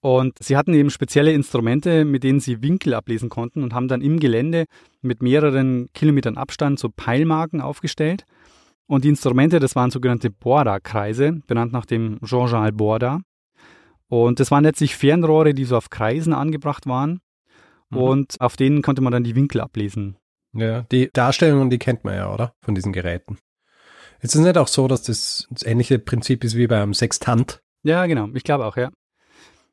[0.00, 4.02] Und sie hatten eben spezielle Instrumente, mit denen sie Winkel ablesen konnten und haben dann
[4.02, 4.66] im Gelände
[5.00, 8.24] mit mehreren Kilometern Abstand so Peilmarken aufgestellt.
[8.88, 13.20] Und die Instrumente, das waren sogenannte Borda-Kreise, benannt nach dem Jean-Jean Borda.
[14.08, 17.20] Und das waren letztlich Fernrohre, die so auf Kreisen angebracht waren.
[17.90, 17.98] Mhm.
[17.98, 20.16] Und auf denen konnte man dann die Winkel ablesen.
[20.52, 22.54] Ja, die Darstellungen, die kennt man ja, oder?
[22.62, 23.38] Von diesen Geräten.
[24.20, 27.60] Ist es nicht auch so, dass das, das ähnliche Prinzip ist wie beim Sextant?
[27.82, 28.28] Ja, genau.
[28.34, 28.90] Ich glaube auch, ja.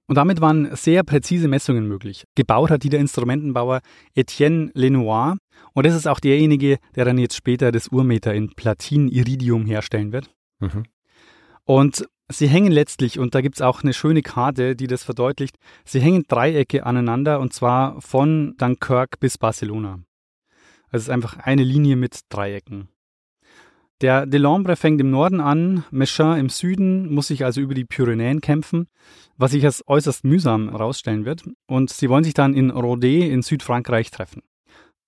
[0.08, 2.26] Und damit waren sehr präzise Messungen möglich.
[2.36, 3.82] Gebaut hat die der Instrumentenbauer
[4.16, 5.38] Etienne Lenoir.
[5.74, 10.30] Und das ist auch derjenige, der dann jetzt später das Urmeter in Platin-Iridium herstellen wird.
[10.60, 10.84] Mhm.
[11.64, 15.58] Und sie hängen letztlich, und da gibt es auch eine schöne Karte, die das verdeutlicht,
[15.86, 20.00] sie hängen Dreiecke aneinander und zwar von Dunkirk bis Barcelona.
[20.88, 22.90] Also es ist einfach eine Linie mit Dreiecken.
[24.02, 28.42] Der Delambre fängt im Norden an, Méchin im Süden, muss sich also über die Pyrenäen
[28.42, 28.88] kämpfen,
[29.38, 31.44] was sich als äußerst mühsam herausstellen wird.
[31.68, 34.42] Und sie wollen sich dann in Rodé in Südfrankreich treffen.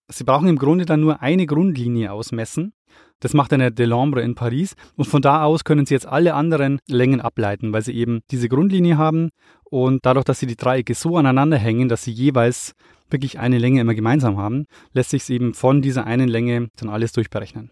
[0.08, 2.74] Sie brauchen im Grunde dann nur eine Grundlinie ausmessen.
[3.20, 4.76] Das macht dann der Delambre in Paris.
[4.96, 8.48] Und von da aus können sie jetzt alle anderen Längen ableiten, weil sie eben diese
[8.48, 9.30] Grundlinie haben.
[9.64, 12.76] Und dadurch, dass sie die Dreiecke so aneinander hängen, dass sie jeweils
[13.10, 16.90] wirklich eine Länge immer gemeinsam haben, lässt sich es eben von dieser einen Länge dann
[16.90, 17.72] alles durchberechnen.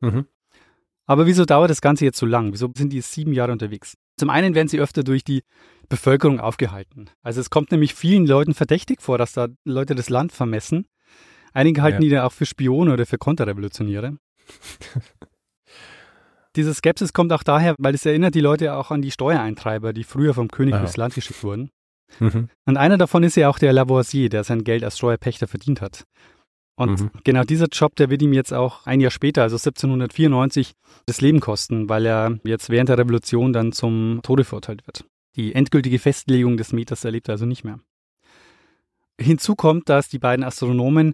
[0.00, 0.26] Mhm.
[1.10, 2.52] Aber wieso dauert das Ganze jetzt so lang?
[2.52, 3.96] Wieso sind die sieben Jahre unterwegs?
[4.16, 5.42] Zum einen werden sie öfter durch die
[5.88, 7.10] Bevölkerung aufgehalten.
[7.20, 10.86] Also es kommt nämlich vielen Leuten verdächtig vor, dass da Leute das Land vermessen.
[11.52, 12.00] Einige halten ja.
[12.00, 14.18] die da auch für Spione oder für Konterrevolutionäre.
[16.54, 20.04] Diese Skepsis kommt auch daher, weil es erinnert die Leute auch an die Steuereintreiber, die
[20.04, 21.70] früher vom König durchs Land geschickt wurden.
[22.20, 22.50] Mhm.
[22.66, 26.04] Und einer davon ist ja auch der Lavoisier, der sein Geld als Steuerpächter verdient hat.
[26.80, 27.10] Und mhm.
[27.24, 30.72] genau dieser Job, der wird ihm jetzt auch ein Jahr später, also 1794,
[31.04, 35.04] das Leben kosten, weil er jetzt während der Revolution dann zum Tode verurteilt wird.
[35.36, 37.80] Die endgültige Festlegung des Meters erlebt er also nicht mehr.
[39.20, 41.12] Hinzu kommt, dass die beiden Astronomen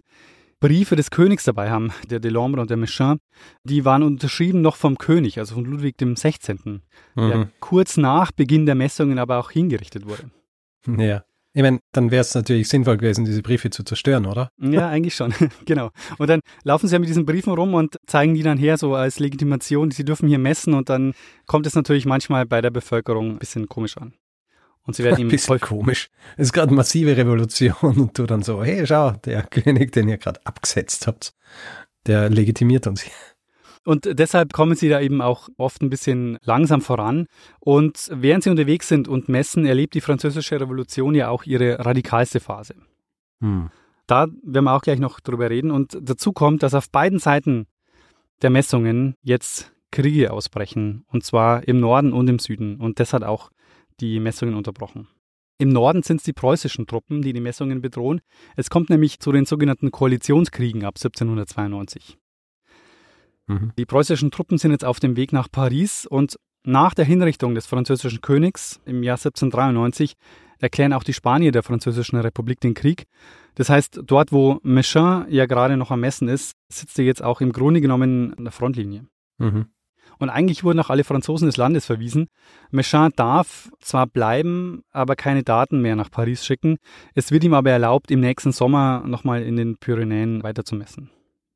[0.61, 3.17] Briefe des Königs dabei haben, der Delambre und der Méchain.
[3.65, 6.81] Die waren unterschrieben noch vom König, also von Ludwig XVI., mhm.
[7.15, 10.31] der kurz nach Beginn der Messungen aber auch hingerichtet wurde.
[10.97, 11.25] Ja.
[11.57, 14.51] Ich meine, dann wäre es natürlich sinnvoll gewesen, diese Briefe zu zerstören, oder?
[14.59, 15.33] Ja, eigentlich schon,
[15.65, 15.89] genau.
[16.19, 18.93] Und dann laufen sie ja mit diesen Briefen rum und zeigen die dann her, so
[18.93, 21.15] als Legitimation, sie dürfen hier messen und dann
[21.47, 24.13] kommt es natürlich manchmal bei der Bevölkerung ein bisschen komisch an.
[24.83, 26.09] Und sie werden ihm ein bisschen komisch.
[26.35, 30.19] Es ist gerade massive Revolution und du dann so, hey, schau, der König, den ihr
[30.19, 31.33] gerade abgesetzt habt,
[32.05, 33.13] der legitimiert uns hier.
[33.87, 37.27] Und deshalb kommen sie da eben auch oft ein bisschen langsam voran.
[37.61, 42.41] Und während sie unterwegs sind und messen, erlebt die französische Revolution ja auch ihre radikalste
[42.41, 42.75] Phase.
[43.39, 43.69] Hm.
[44.05, 45.71] Da werden wir auch gleich noch drüber reden.
[45.71, 47.65] Und dazu kommt, dass auf beiden Seiten
[48.41, 51.05] der Messungen jetzt Kriege ausbrechen.
[51.07, 52.81] Und zwar im Norden und im Süden.
[52.81, 53.51] Und das hat auch
[54.01, 55.07] die Messungen unterbrochen.
[55.59, 58.19] Im Norden sind es die preußischen Truppen, die die Messungen bedrohen.
[58.57, 62.17] Es kommt nämlich zu den sogenannten Koalitionskriegen ab 1792.
[63.47, 63.71] Mhm.
[63.77, 67.65] Die preußischen Truppen sind jetzt auf dem Weg nach Paris und nach der Hinrichtung des
[67.65, 70.15] französischen Königs im Jahr 1793
[70.59, 73.05] erklären auch die Spanier der französischen Republik den Krieg.
[73.55, 77.41] Das heißt, dort, wo Méchain ja gerade noch am Messen ist, sitzt er jetzt auch
[77.41, 79.05] im Grunde genommen an der Frontlinie.
[79.37, 79.67] Mhm.
[80.19, 82.27] Und eigentlich wurden auch alle Franzosen des Landes verwiesen.
[82.71, 86.77] Méchain darf zwar bleiben, aber keine Daten mehr nach Paris schicken.
[87.13, 91.11] Es wird ihm aber erlaubt, im nächsten Sommer nochmal in den Pyrenäen weiterzumessen.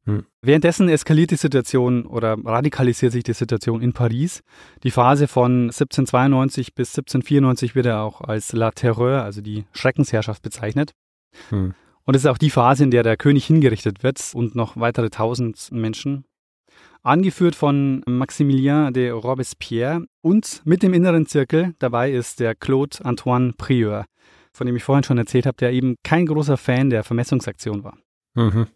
[0.05, 0.25] Hm.
[0.41, 4.41] Währenddessen eskaliert die Situation oder radikalisiert sich die Situation in Paris.
[4.83, 10.41] Die Phase von 1792 bis 1794 wird er auch als La Terreur, also die Schreckensherrschaft,
[10.41, 10.91] bezeichnet.
[11.49, 11.75] Hm.
[12.03, 15.09] Und es ist auch die Phase, in der der König hingerichtet wird und noch weitere
[15.09, 16.25] tausend Menschen.
[17.03, 23.53] Angeführt von Maximilien de Robespierre und mit dem inneren Zirkel dabei ist der Claude Antoine
[23.53, 24.05] Prieur,
[24.53, 27.97] von dem ich vorhin schon erzählt habe, der eben kein großer Fan der Vermessungsaktion war.
[28.35, 28.67] Mhm.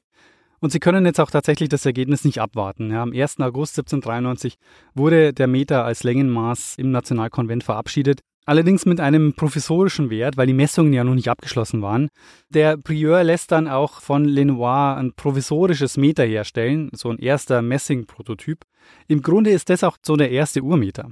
[0.66, 2.90] Und sie können jetzt auch tatsächlich das Ergebnis nicht abwarten.
[2.90, 3.40] Ja, am 1.
[3.40, 4.56] August 1793
[4.96, 8.22] wurde der Meter als Längenmaß im Nationalkonvent verabschiedet.
[8.48, 12.10] Allerdings mit einem provisorischen Wert, weil die Messungen ja noch nicht abgeschlossen waren.
[12.50, 18.62] Der Prieur lässt dann auch von Lenoir ein provisorisches Meter herstellen, so ein erster Messing-Prototyp.
[19.08, 21.12] Im Grunde ist das auch so der erste Urmeter.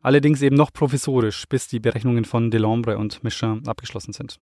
[0.00, 4.38] Allerdings eben noch provisorisch, bis die Berechnungen von Delambre und Michelin abgeschlossen sind.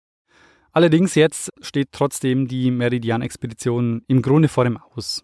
[0.72, 5.22] Allerdings jetzt steht trotzdem die Meridian-Expedition im Grunde vor dem Aus.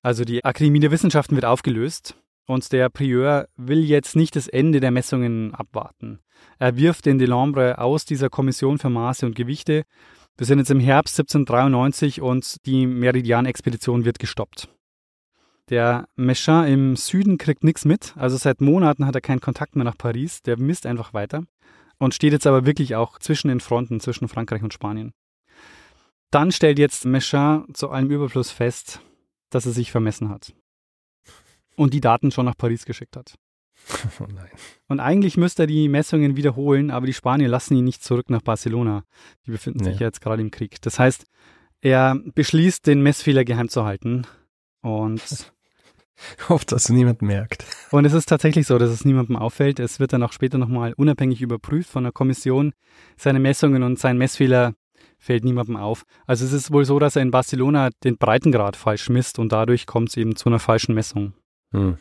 [0.00, 2.14] Also die Akademie der Wissenschaften wird aufgelöst
[2.46, 6.20] und der Prieur will jetzt nicht das Ende der Messungen abwarten.
[6.58, 9.82] Er wirft den Delambre aus dieser Kommission für Maße und Gewichte.
[10.36, 14.68] Wir sind jetzt im Herbst 1793 und die Meridian-Expedition wird gestoppt.
[15.68, 19.84] Der Méchain im Süden kriegt nichts mit, also seit Monaten hat er keinen Kontakt mehr
[19.84, 21.42] nach Paris, der misst einfach weiter.
[21.98, 25.12] Und steht jetzt aber wirklich auch zwischen den Fronten, zwischen Frankreich und Spanien.
[26.30, 29.00] Dann stellt jetzt Mechin zu allem Überfluss fest,
[29.50, 30.52] dass er sich vermessen hat
[31.76, 33.34] und die Daten schon nach Paris geschickt hat.
[34.20, 34.50] Oh nein.
[34.88, 38.42] Und eigentlich müsste er die Messungen wiederholen, aber die Spanier lassen ihn nicht zurück nach
[38.42, 39.04] Barcelona.
[39.46, 40.04] Die befinden sich Nee.
[40.04, 40.82] jetzt gerade im Krieg.
[40.82, 41.24] Das heißt,
[41.80, 44.26] er beschließt, den Messfehler geheim zu halten.
[44.82, 45.22] Und,
[46.48, 47.64] Hofft, dass niemand merkt.
[47.90, 49.80] und es ist tatsächlich so, dass es niemandem auffällt.
[49.80, 52.72] Es wird dann auch später nochmal unabhängig überprüft von der Kommission,
[53.16, 54.74] seine Messungen und sein Messfehler
[55.18, 56.04] fällt niemandem auf.
[56.26, 59.86] Also es ist wohl so, dass er in Barcelona den Breitengrad falsch misst und dadurch
[59.86, 61.34] kommt es eben zu einer falschen Messung.
[61.72, 61.98] Hm.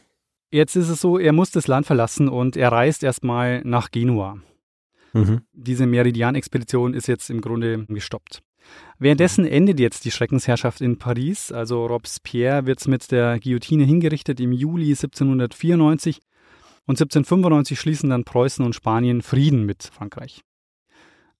[0.49, 4.37] Jetzt ist es so, er muss das Land verlassen und er reist erstmal nach Genua.
[5.13, 5.41] Mhm.
[5.51, 8.41] Diese Meridian-Expedition ist jetzt im Grunde gestoppt.
[8.99, 11.51] Währenddessen endet jetzt die Schreckensherrschaft in Paris.
[11.51, 16.21] Also Robespierre wird mit der Guillotine hingerichtet im Juli 1794
[16.85, 20.41] und 1795 schließen dann Preußen und Spanien Frieden mit Frankreich.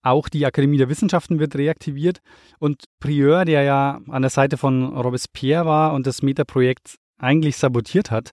[0.02, 2.20] Auch die Akademie der Wissenschaften wird reaktiviert
[2.60, 8.10] und Prieur, der ja an der Seite von Robespierre war und das Meta-Projekt eigentlich sabotiert
[8.10, 8.30] hat,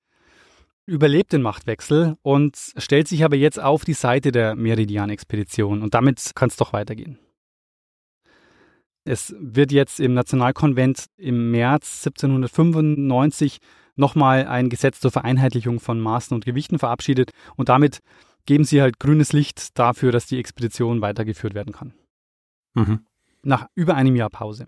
[0.85, 6.31] überlebt den Machtwechsel und stellt sich aber jetzt auf die Seite der Meridian-Expedition und damit
[6.35, 7.17] kann es doch weitergehen.
[9.05, 13.59] Es wird jetzt im Nationalkonvent im März 1795
[13.95, 17.99] nochmal ein Gesetz zur Vereinheitlichung von Maßen und Gewichten verabschiedet und damit
[18.45, 21.93] geben sie halt grünes Licht dafür, dass die Expedition weitergeführt werden kann.
[22.73, 23.05] Mhm.
[23.43, 24.67] Nach über einem Jahr Pause.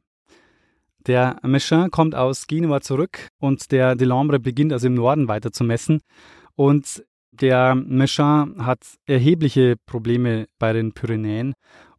[1.08, 5.64] Der Mechin kommt aus Genua zurück und der Delambre beginnt also im Norden weiter zu
[5.64, 6.02] messen.
[6.56, 11.54] Und der Mechin hat erhebliche Probleme bei den Pyrenäen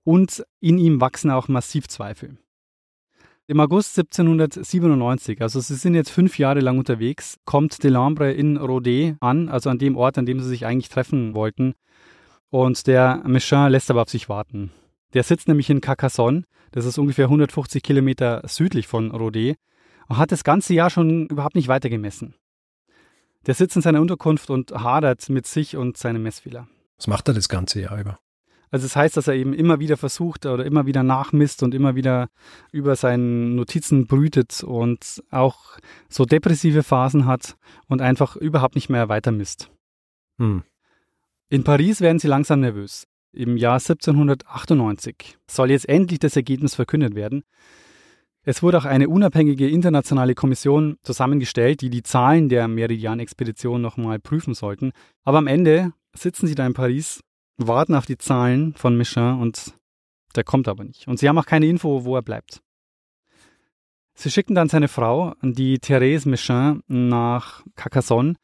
[0.09, 2.39] und in ihm wachsen auch massiv Zweifel.
[3.47, 9.17] Im August 1797, also sie sind jetzt fünf Jahre lang unterwegs, kommt Delambre in Rodé
[9.21, 11.75] an, also an dem Ort, an dem sie sich eigentlich treffen wollten.
[12.49, 14.73] Und der Mechin lässt aber auf sich warten.
[15.13, 19.57] Der sitzt nämlich in Carcassonne, das ist ungefähr 150 Kilometer südlich von Rodé,
[20.09, 22.35] und hat das ganze Jahr schon überhaupt nicht weiter gemessen.
[23.45, 26.67] Der sitzt in seiner Unterkunft und hadert mit sich und seinem Messfehler.
[26.97, 28.19] Was macht er das ganze Jahr über?
[28.71, 31.95] Also das heißt, dass er eben immer wieder versucht oder immer wieder nachmisst und immer
[31.95, 32.29] wieder
[32.73, 35.79] über seinen Notizen brütet und auch
[36.09, 37.57] so depressive Phasen hat
[37.89, 39.71] und einfach überhaupt nicht mehr weiter misst.
[40.39, 40.63] Hm.
[41.51, 43.07] In Paris werden sie langsam nervös.
[43.33, 47.45] Im Jahr 1798 soll jetzt endlich das Ergebnis verkündet werden.
[48.43, 54.55] Es wurde auch eine unabhängige internationale Kommission zusammengestellt, die die Zahlen der Meridian-Expedition nochmal prüfen
[54.55, 54.93] sollten.
[55.25, 57.21] Aber am Ende sitzen sie da in Paris,
[57.59, 59.75] warten auf die Zahlen von Michelin und
[60.37, 61.09] der kommt aber nicht.
[61.09, 62.63] Und sie haben auch keine Info, wo er bleibt.
[64.15, 68.35] Sie schickten dann seine Frau, die Therese Michelin, nach Carcassonne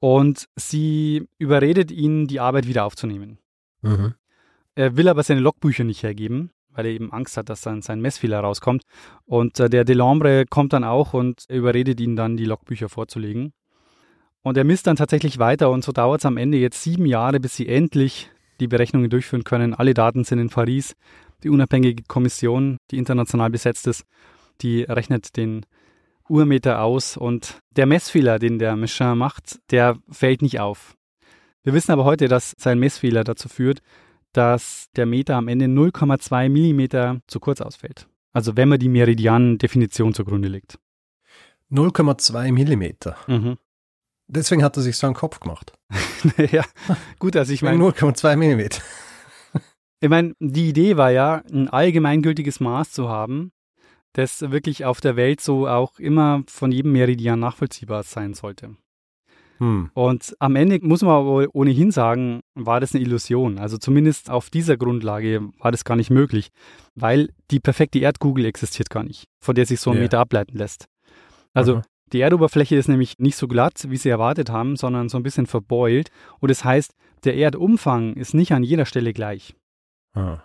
[0.00, 3.38] und sie überredet ihn, die Arbeit wieder aufzunehmen.
[3.82, 4.14] Mhm.
[4.74, 8.00] Er will aber seine Logbücher nicht hergeben, weil er eben Angst hat, dass dann sein
[8.00, 8.82] Messfehler rauskommt.
[9.24, 13.52] Und äh, der Delambre kommt dann auch und er überredet ihn dann, die Logbücher vorzulegen.
[14.42, 17.38] Und er misst dann tatsächlich weiter und so dauert es am Ende jetzt sieben Jahre,
[17.38, 18.28] bis sie endlich
[18.62, 19.74] die Berechnungen durchführen können.
[19.74, 20.94] Alle Daten sind in Paris.
[21.42, 24.04] Die unabhängige Kommission, die international besetzt ist,
[24.60, 25.66] die rechnet den
[26.28, 30.94] Urmeter aus und der Messfehler, den der Mechin macht, der fällt nicht auf.
[31.64, 33.82] Wir wissen aber heute, dass sein Messfehler dazu führt,
[34.32, 38.08] dass der Meter am Ende 0,2 Millimeter zu kurz ausfällt.
[38.32, 40.78] Also wenn man die Meridian-Definition zugrunde legt.
[41.70, 43.16] 0,2 Millimeter.
[43.26, 43.58] Mhm.
[44.34, 45.74] Deswegen hat er sich so einen Kopf gemacht.
[46.50, 46.64] ja,
[47.18, 48.80] gut, also ich meine, 0,2 Millimeter.
[50.00, 53.52] ich meine, die Idee war ja, ein allgemeingültiges Maß zu haben,
[54.14, 58.76] das wirklich auf der Welt so auch immer von jedem Meridian nachvollziehbar sein sollte.
[59.58, 59.90] Hm.
[59.92, 63.58] Und am Ende muss man aber ohnehin sagen, war das eine Illusion.
[63.58, 66.48] Also zumindest auf dieser Grundlage war das gar nicht möglich,
[66.94, 70.02] weil die perfekte Erdkugel existiert gar nicht, von der sich so ein Ja.
[70.02, 70.86] Meter ableiten lässt.
[71.52, 71.82] Also Aha.
[72.12, 75.46] Die Erdoberfläche ist nämlich nicht so glatt, wie sie erwartet haben, sondern so ein bisschen
[75.46, 76.10] verbeult.
[76.40, 76.94] Und das heißt,
[77.24, 79.54] der Erdumfang ist nicht an jeder Stelle gleich.
[80.14, 80.42] Ah.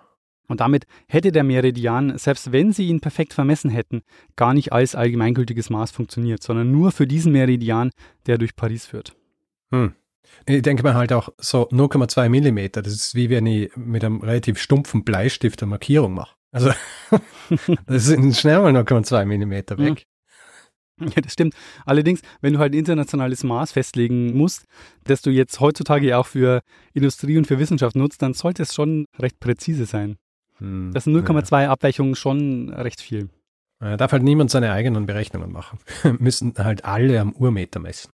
[0.48, 4.02] Und damit hätte der Meridian, selbst wenn sie ihn perfekt vermessen hätten,
[4.38, 7.92] gar nicht als allgemeingültiges Maß funktioniert, sondern nur für diesen Meridian,
[8.28, 9.16] der durch Paris führt.
[9.72, 9.94] Hm.
[10.46, 12.82] Ich denke mir halt auch so 0,2 Millimeter.
[12.82, 16.36] Das ist wie wenn ich mit einem relativ stumpfen Bleistift eine Markierung mache.
[16.52, 16.72] Also
[17.86, 20.06] das sind schnell mal 0,2 Millimeter weg.
[21.16, 21.54] Ja, das stimmt.
[21.86, 24.66] Allerdings, wenn du halt ein internationales Maß festlegen musst,
[25.04, 26.62] das du jetzt heutzutage auch für
[26.94, 30.18] Industrie und für Wissenschaft nutzt, dann sollte es schon recht präzise sein.
[30.58, 30.92] Hm.
[30.94, 33.30] Das sind 0,2 Abweichungen schon recht viel.
[33.80, 33.96] Ja.
[33.96, 35.78] Darf halt niemand seine eigenen Berechnungen machen.
[36.20, 38.10] Müssen halt alle am Urmeter messen.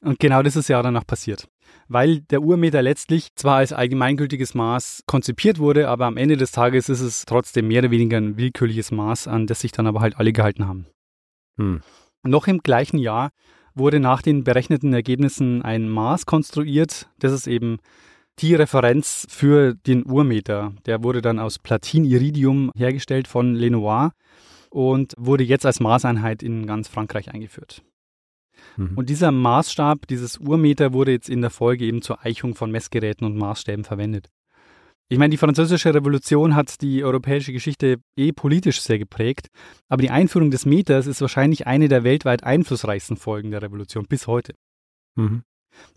[0.00, 1.48] Und genau das ist ja dann auch passiert.
[1.88, 6.88] weil der Urmeter letztlich zwar als allgemeingültiges Maß konzipiert wurde, aber am Ende des Tages
[6.88, 10.16] ist es trotzdem mehr oder weniger ein willkürliches Maß, an das sich dann aber halt
[10.16, 10.86] alle gehalten haben.
[11.58, 11.82] Hm.
[12.24, 13.30] Noch im gleichen Jahr
[13.74, 17.08] wurde nach den berechneten Ergebnissen ein Maß konstruiert.
[17.18, 17.78] Das ist eben
[18.38, 20.72] die Referenz für den Urmeter.
[20.86, 24.12] Der wurde dann aus Platin-Iridium hergestellt von Lenoir
[24.70, 27.82] und wurde jetzt als Maßeinheit in ganz Frankreich eingeführt.
[28.76, 28.92] Mhm.
[28.96, 33.26] Und dieser Maßstab, dieses Urmeter, wurde jetzt in der Folge eben zur Eichung von Messgeräten
[33.26, 34.28] und Maßstäben verwendet.
[35.08, 39.48] Ich meine, die französische Revolution hat die europäische Geschichte eh politisch sehr geprägt,
[39.88, 44.26] aber die Einführung des Meters ist wahrscheinlich eine der weltweit einflussreichsten Folgen der Revolution bis
[44.26, 44.54] heute.
[45.16, 45.42] Mhm.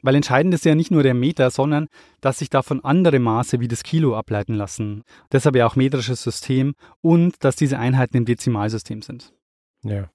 [0.02, 1.88] Weil entscheidend ist ja nicht nur der Meter, sondern
[2.22, 5.04] dass sich davon andere Maße wie das Kilo ableiten lassen.
[5.32, 9.34] Deshalb ja auch metrisches System und dass diese Einheiten im Dezimalsystem sind.
[9.84, 10.10] Ja.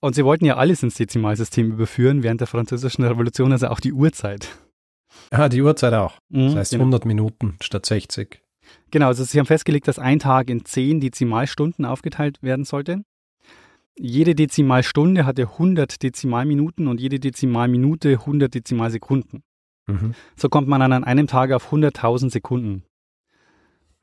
[0.00, 3.92] Und sie wollten ja alles ins Dezimalsystem überführen während der französischen Revolution, also auch die
[3.92, 4.48] Uhrzeit.
[5.30, 6.18] Ah, die Uhrzeit auch.
[6.28, 6.82] Mhm, das heißt genau.
[6.82, 8.40] 100 Minuten statt 60.
[8.90, 13.02] Genau, also sie haben festgelegt, dass ein Tag in 10 Dezimalstunden aufgeteilt werden sollte.
[13.98, 19.42] Jede Dezimalstunde hatte 100 Dezimalminuten und jede Dezimalminute 100 Dezimalsekunden.
[19.88, 20.14] Mhm.
[20.36, 22.84] So kommt man dann an einem Tag auf 100.000 Sekunden.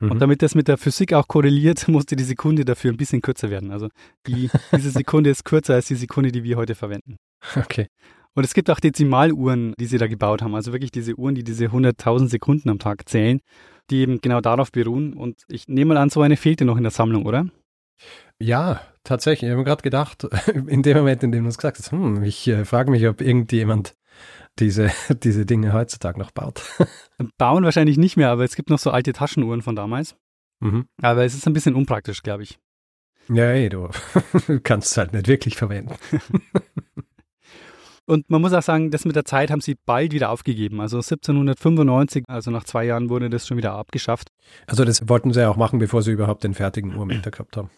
[0.00, 0.10] Mhm.
[0.10, 3.50] Und damit das mit der Physik auch korreliert, musste die Sekunde dafür ein bisschen kürzer
[3.50, 3.70] werden.
[3.70, 3.88] Also
[4.26, 7.16] die, diese Sekunde ist kürzer als die Sekunde, die wir heute verwenden.
[7.54, 7.86] Okay.
[8.36, 10.54] Und es gibt auch Dezimaluhren, die sie da gebaut haben.
[10.54, 13.40] Also wirklich diese Uhren, die diese 100.000 Sekunden am Tag zählen,
[13.90, 15.14] die eben genau darauf beruhen.
[15.14, 17.46] Und ich nehme mal an, so eine fehlte noch in der Sammlung, oder?
[18.38, 19.48] Ja, tatsächlich.
[19.48, 20.24] Ich habe mir gerade gedacht,
[20.66, 23.22] in dem Moment, in dem du es gesagt hast, hm, ich äh, frage mich, ob
[23.22, 23.96] irgendjemand
[24.58, 24.90] diese,
[25.22, 26.62] diese Dinge heutzutage noch baut.
[27.38, 30.14] Bauen wahrscheinlich nicht mehr, aber es gibt noch so alte Taschenuhren von damals.
[30.60, 30.88] Mhm.
[31.00, 32.58] Aber es ist ein bisschen unpraktisch, glaube ich.
[33.30, 33.88] Ja, ey, du
[34.62, 35.94] kannst es halt nicht wirklich verwenden.
[38.06, 40.80] Und man muss auch sagen, das mit der Zeit haben sie bald wieder aufgegeben.
[40.80, 44.30] Also 1795, also nach zwei Jahren wurde das schon wieder abgeschafft.
[44.66, 47.70] Also das wollten sie ja auch machen, bevor sie überhaupt den fertigen Urmeter gehabt haben.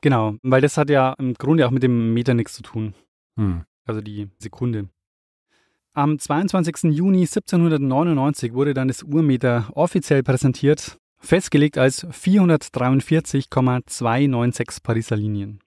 [0.00, 2.94] Genau, weil das hat ja im Grunde auch mit dem Meter nichts zu tun.
[3.36, 3.64] Hm.
[3.84, 4.88] Also die Sekunde.
[5.92, 6.94] Am 22.
[6.94, 15.60] Juni 1799 wurde dann das Urmeter offiziell präsentiert, festgelegt als 443,296 Pariser Linien.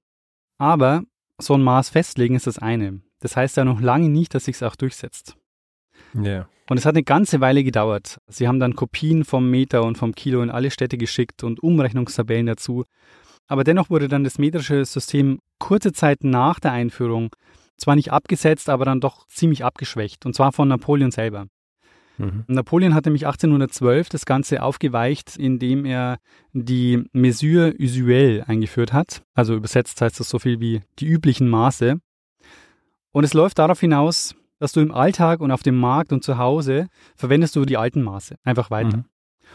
[0.58, 1.04] Aber
[1.40, 3.02] so ein Maß festlegen ist das eine.
[3.20, 5.36] Das heißt ja noch lange nicht, dass sich es auch durchsetzt.
[6.16, 6.48] Yeah.
[6.70, 8.20] Und es hat eine ganze Weile gedauert.
[8.28, 12.46] Sie haben dann Kopien vom Meter und vom Kilo in alle Städte geschickt und Umrechnungstabellen
[12.46, 12.86] dazu.
[13.48, 17.36] Aber dennoch wurde dann das metrische System kurze Zeit nach der Einführung
[17.78, 21.48] zwar nicht abgesetzt, aber dann doch ziemlich abgeschwächt, und zwar von Napoleon selber.
[22.18, 22.44] Mhm.
[22.48, 26.20] Napoleon hatte nämlich 1812 das Ganze aufgeweicht, indem er
[26.52, 29.24] die Mesure usuelle eingeführt hat.
[29.34, 32.00] Also übersetzt heißt das so viel wie die üblichen Maße.
[33.12, 36.38] Und es läuft darauf hinaus, dass du im Alltag und auf dem Markt und zu
[36.38, 38.98] Hause verwendest du die alten Maße einfach weiter.
[38.98, 39.06] Mhm.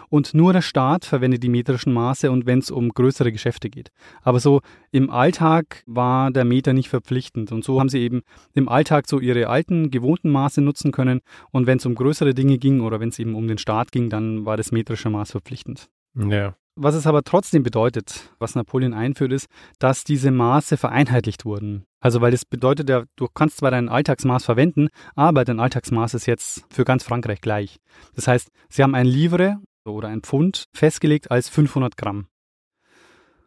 [0.08, 3.90] Und nur der Staat verwendet die metrischen Maße und wenn es um größere Geschäfte geht.
[4.22, 7.52] Aber so im Alltag war der Meter nicht verpflichtend.
[7.52, 8.22] Und so haben sie eben
[8.54, 11.20] im Alltag so ihre alten, gewohnten Maße nutzen können.
[11.50, 14.10] Und wenn es um größere Dinge ging oder wenn es eben um den Staat ging,
[14.10, 15.88] dann war das metrische Maß verpflichtend.
[16.16, 16.54] Ja.
[16.76, 19.46] Was es aber trotzdem bedeutet, was Napoleon einführt, ist,
[19.78, 21.84] dass diese Maße vereinheitlicht wurden.
[22.00, 26.26] Also weil das bedeutet ja, du kannst zwar dein Alltagsmaß verwenden, aber dein Alltagsmaß ist
[26.26, 27.78] jetzt für ganz Frankreich gleich.
[28.16, 32.26] Das heißt, sie haben ein Livre oder ein Pfund festgelegt als 500 Gramm.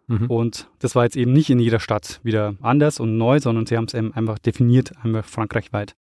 [0.08, 0.28] Mhm.
[0.28, 3.76] Und das war jetzt eben nicht in jeder Stadt wieder anders und neu, sondern sie
[3.76, 5.97] haben es eben einfach definiert, einfach frankreichweit.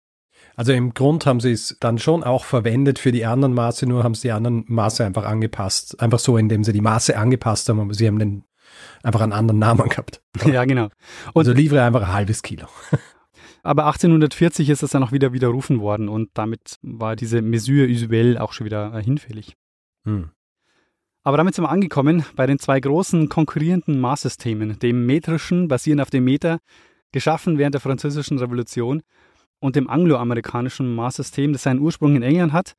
[0.57, 4.05] Also im Grund haben sie es dann schon auch verwendet für die anderen Maße, nur
[4.05, 6.00] haben sie die anderen Maße einfach angepasst.
[6.00, 8.44] Einfach so, indem sie die Maße angepasst haben, aber sie haben den
[9.02, 10.22] einfach einen anderen Namen gehabt.
[10.46, 10.88] Ja, genau.
[11.33, 12.66] Und also liefere einfach ein halbes Kilo.
[13.62, 18.42] Aber 1840 ist es dann auch wieder widerrufen worden und damit war diese Mesure usuelle
[18.42, 19.57] auch schon wieder äh, hinfällig.
[20.05, 20.31] Hm.
[21.22, 26.11] Aber damit sind wir angekommen bei den zwei großen konkurrierenden Maßsystemen, dem metrischen, basierend auf
[26.11, 26.59] dem Meter,
[27.12, 29.02] geschaffen während der Französischen Revolution,
[29.62, 32.74] und dem angloamerikanischen Maßsystem, das seinen Ursprung in England hat.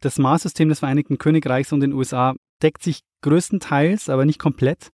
[0.00, 4.90] Das Maßsystem des Vereinigten Königreichs und den USA deckt sich größtenteils, aber nicht komplett.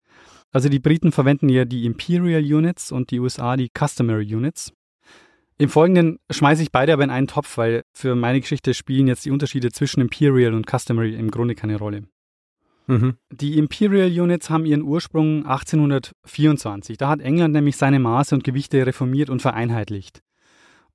[0.51, 4.74] Also die Briten verwenden ja die Imperial Units und die USA die Customary Units.
[5.57, 9.26] Im Folgenden schmeiße ich beide aber in einen Topf, weil für meine Geschichte spielen jetzt
[9.26, 12.03] die Unterschiede zwischen Imperial und Customary im Grunde keine Rolle.
[12.88, 13.16] Mhm.
[13.32, 16.97] Die Imperial Units haben ihren Ursprung 1824.
[16.97, 20.22] Da hat England nämlich seine Maße und Gewichte reformiert und vereinheitlicht.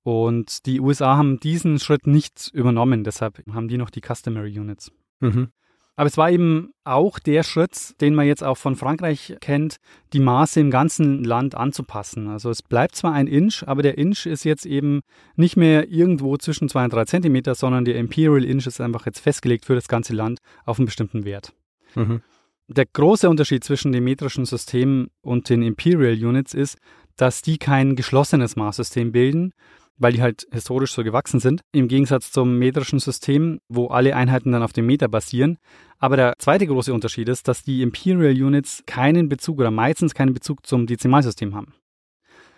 [0.04, 4.92] Und die USA haben diesen Schritt nicht übernommen, deshalb haben die noch die Customary Units.
[5.20, 5.48] Mhm.
[5.96, 9.76] Aber es war eben auch der Schritt, den man jetzt auch von Frankreich kennt,
[10.12, 12.28] die Maße im ganzen Land anzupassen.
[12.28, 15.00] Also es bleibt zwar ein Inch, aber der Inch ist jetzt eben
[15.36, 19.20] nicht mehr irgendwo zwischen zwei und drei Zentimeter, sondern der Imperial Inch ist einfach jetzt
[19.20, 21.54] festgelegt für das ganze Land auf einen bestimmten Wert.
[21.94, 22.20] Mhm.
[22.66, 26.78] Der große Unterschied zwischen dem metrischen System und den Imperial Units ist,
[27.16, 29.52] dass die kein geschlossenes Maßsystem bilden,
[29.96, 34.52] weil die halt historisch so gewachsen sind, im Gegensatz zum metrischen System, wo alle Einheiten
[34.52, 35.58] dann auf dem Meter basieren.
[35.98, 40.34] Aber der zweite große Unterschied ist, dass die Imperial Units keinen Bezug oder meistens keinen
[40.34, 41.74] Bezug zum Dezimalsystem haben.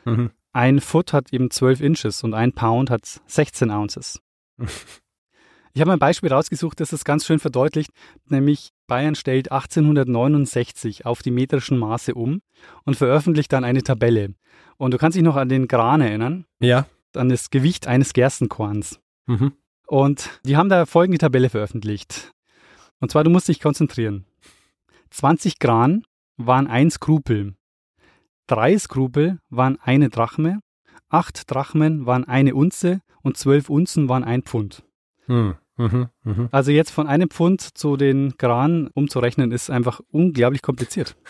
[0.05, 0.31] Mhm.
[0.53, 4.21] Ein Foot hat eben 12 Inches und ein Pound hat 16 Ounces.
[5.75, 7.91] Ich habe ein Beispiel rausgesucht, das es ganz schön verdeutlicht,
[8.31, 12.41] nämlich Bayern stellt 1869 auf die metrischen Maße um
[12.85, 14.33] und veröffentlicht dann eine Tabelle.
[14.79, 16.47] Und du kannst dich noch an den Gran erinnern?
[16.61, 16.87] Ja
[17.17, 19.01] an das Gewicht eines Gerstenkorns.
[19.27, 19.53] Mhm.
[19.87, 22.33] Und die haben da folgende Tabelle veröffentlicht.
[23.01, 24.27] Und zwar, du musst dich konzentrieren.
[25.11, 26.05] 20 Gran
[26.37, 27.55] waren ein Skrupel.
[28.47, 30.61] Drei Skrupel waren eine Drachme.
[31.09, 34.83] Acht Drachmen waren eine Unze und zwölf Unzen waren ein Pfund.
[35.27, 35.57] Mhm.
[35.77, 36.09] Mhm.
[36.25, 36.49] Mhm.
[36.53, 41.17] Also jetzt von einem Pfund zu den Gran umzurechnen, ist einfach unglaublich kompliziert.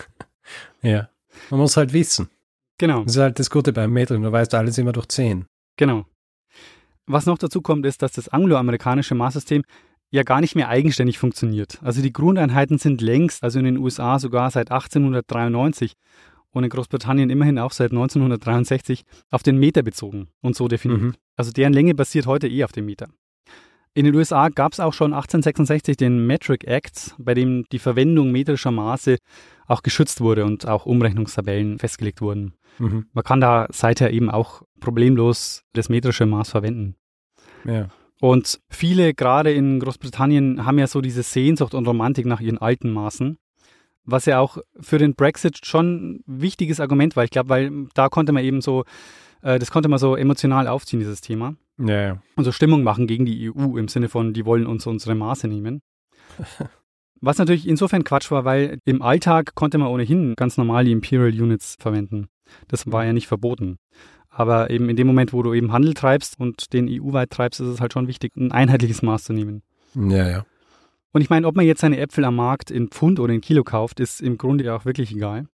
[0.81, 1.09] Ja,
[1.51, 2.31] man muss halt wissen.
[2.79, 3.03] Genau.
[3.03, 5.45] Das ist halt das Gute beim Metern, du weißt alles immer durch 10.
[5.77, 6.07] Genau.
[7.07, 9.63] Was noch dazu kommt, ist, dass das angloamerikanische Maßsystem
[10.11, 11.79] ja gar nicht mehr eigenständig funktioniert.
[11.83, 15.95] Also die Grundeinheiten sind längst, also in den USA sogar seit 1893
[16.51, 21.01] und in Großbritannien immerhin auch seit 1963, auf den Meter bezogen und so definiert.
[21.01, 21.15] Mhm.
[21.37, 23.09] Also deren Länge basiert heute eh auf dem Meter.
[23.97, 28.31] In den USA gab es auch schon 1866 den Metric Act, bei dem die Verwendung
[28.31, 29.17] metrischer Maße
[29.67, 32.53] auch geschützt wurde und auch Umrechnungstabellen festgelegt wurden.
[32.79, 33.07] Mhm.
[33.15, 36.97] Man kann da seither eben auch problemlos das metrische Maß verwenden.
[37.65, 37.89] Ja.
[38.21, 42.91] Und viele, gerade in Großbritannien, haben ja so diese Sehnsucht und Romantik nach ihren alten
[42.91, 43.39] Maßen.
[44.07, 47.25] Was ja auch für den Brexit schon ein wichtiges Argument war.
[47.25, 48.85] Ich glaube, weil da konnte man eben so,
[49.43, 51.57] äh, das konnte man so emotional aufziehen, dieses Thema.
[51.79, 52.23] Ja, ja.
[52.37, 55.49] Und so Stimmung machen gegen die EU im Sinne von, die wollen uns unsere Maße
[55.49, 55.83] nehmen.
[57.21, 61.43] Was natürlich insofern Quatsch war, weil im Alltag konnte man ohnehin ganz normal die Imperial
[61.43, 62.29] Units verwenden.
[62.69, 63.79] Das war ja nicht verboten.
[64.29, 67.69] Aber eben in dem Moment, wo du eben Handel treibst und den EU-weit treibst, ist
[67.69, 69.63] es halt schon wichtig, ein einheitliches Maß zu nehmen.
[69.95, 70.47] Ja, ja.
[71.17, 73.65] Und ich meine, ob man jetzt seine Äpfel am Markt in Pfund oder in Kilo
[73.65, 75.49] kauft, ist im Grunde ja auch wirklich egal.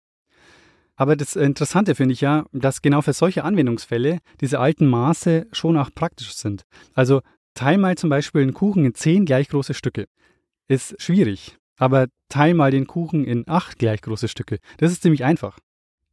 [0.94, 5.76] Aber das Interessante finde ich ja, dass genau für solche Anwendungsfälle diese alten Maße schon
[5.76, 6.62] auch praktisch sind.
[6.94, 7.22] Also
[7.54, 10.06] teil mal zum Beispiel einen Kuchen in zehn gleich große Stücke.
[10.68, 11.58] Ist schwierig.
[11.76, 14.60] Aber teil mal den Kuchen in acht gleich große Stücke.
[14.76, 15.58] Das ist ziemlich einfach.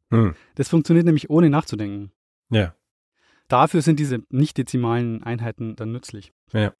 [0.09, 0.33] Hm.
[0.55, 2.11] Das funktioniert nämlich ohne nachzudenken.
[2.49, 2.73] Ja.
[3.47, 6.33] Dafür sind diese nicht-dezimalen Einheiten dann nützlich.
[6.51, 6.73] Ja.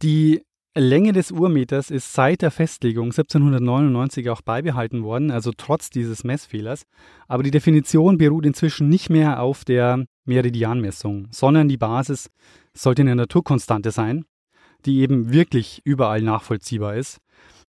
[0.00, 0.45] Die
[0.78, 6.84] Länge des Urmeters ist seit der Festlegung 1799 auch beibehalten worden, also trotz dieses Messfehlers.
[7.28, 12.30] Aber die Definition beruht inzwischen nicht mehr auf der Meridianmessung, sondern die Basis
[12.74, 14.26] sollte eine Naturkonstante sein,
[14.84, 17.18] die eben wirklich überall nachvollziehbar ist.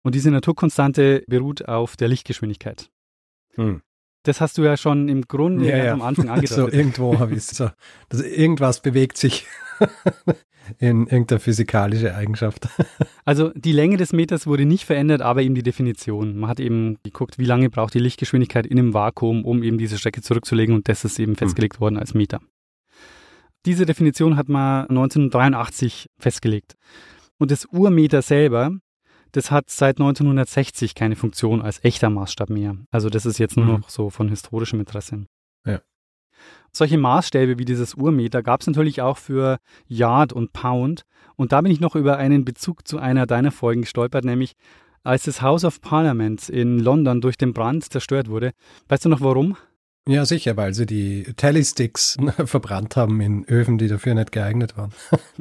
[0.03, 2.89] Und diese Naturkonstante beruht auf der Lichtgeschwindigkeit.
[3.55, 3.81] Hm.
[4.27, 5.93] Das hast du ja schon im Grunde ja, ja.
[5.93, 6.55] am Anfang angedeutet.
[6.55, 7.69] so irgendwo habe ich es so.
[8.09, 9.45] Also irgendwas bewegt sich
[10.79, 12.67] in irgendeine physikalische Eigenschaft.
[13.25, 16.37] also die Länge des Meters wurde nicht verändert, aber eben die Definition.
[16.37, 19.97] Man hat eben geguckt, wie lange braucht die Lichtgeschwindigkeit in einem Vakuum, um eben diese
[19.97, 21.37] Strecke zurückzulegen und das ist eben hm.
[21.37, 21.81] festgelegt hm.
[21.81, 22.41] worden als Meter.
[23.65, 26.75] Diese Definition hat man 1983 festgelegt.
[27.37, 28.71] Und das Urmeter selber
[29.31, 32.77] das hat seit 1960 keine Funktion als echter Maßstab mehr.
[32.91, 33.71] Also das ist jetzt nur mhm.
[33.73, 35.25] noch so von historischem Interesse.
[35.65, 35.81] Ja.
[36.71, 39.57] Solche Maßstäbe wie dieses Urmeter gab es natürlich auch für
[39.87, 41.03] Yard und Pound.
[41.35, 44.55] Und da bin ich noch über einen Bezug zu einer deiner Folgen gestolpert, nämlich
[45.03, 48.51] als das House of Parliament in London durch den Brand zerstört wurde.
[48.89, 49.55] Weißt du noch warum?
[50.07, 52.15] Ja, sicher, weil sie die Tallysticks
[52.45, 54.91] verbrannt haben in Öfen, die dafür nicht geeignet waren.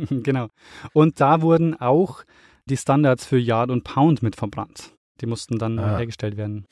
[0.23, 0.49] genau.
[0.93, 2.25] Und da wurden auch
[2.67, 4.93] die Standards für Yard und Pound mit verbrannt.
[5.21, 5.97] Die mussten dann ah.
[5.97, 6.67] hergestellt werden.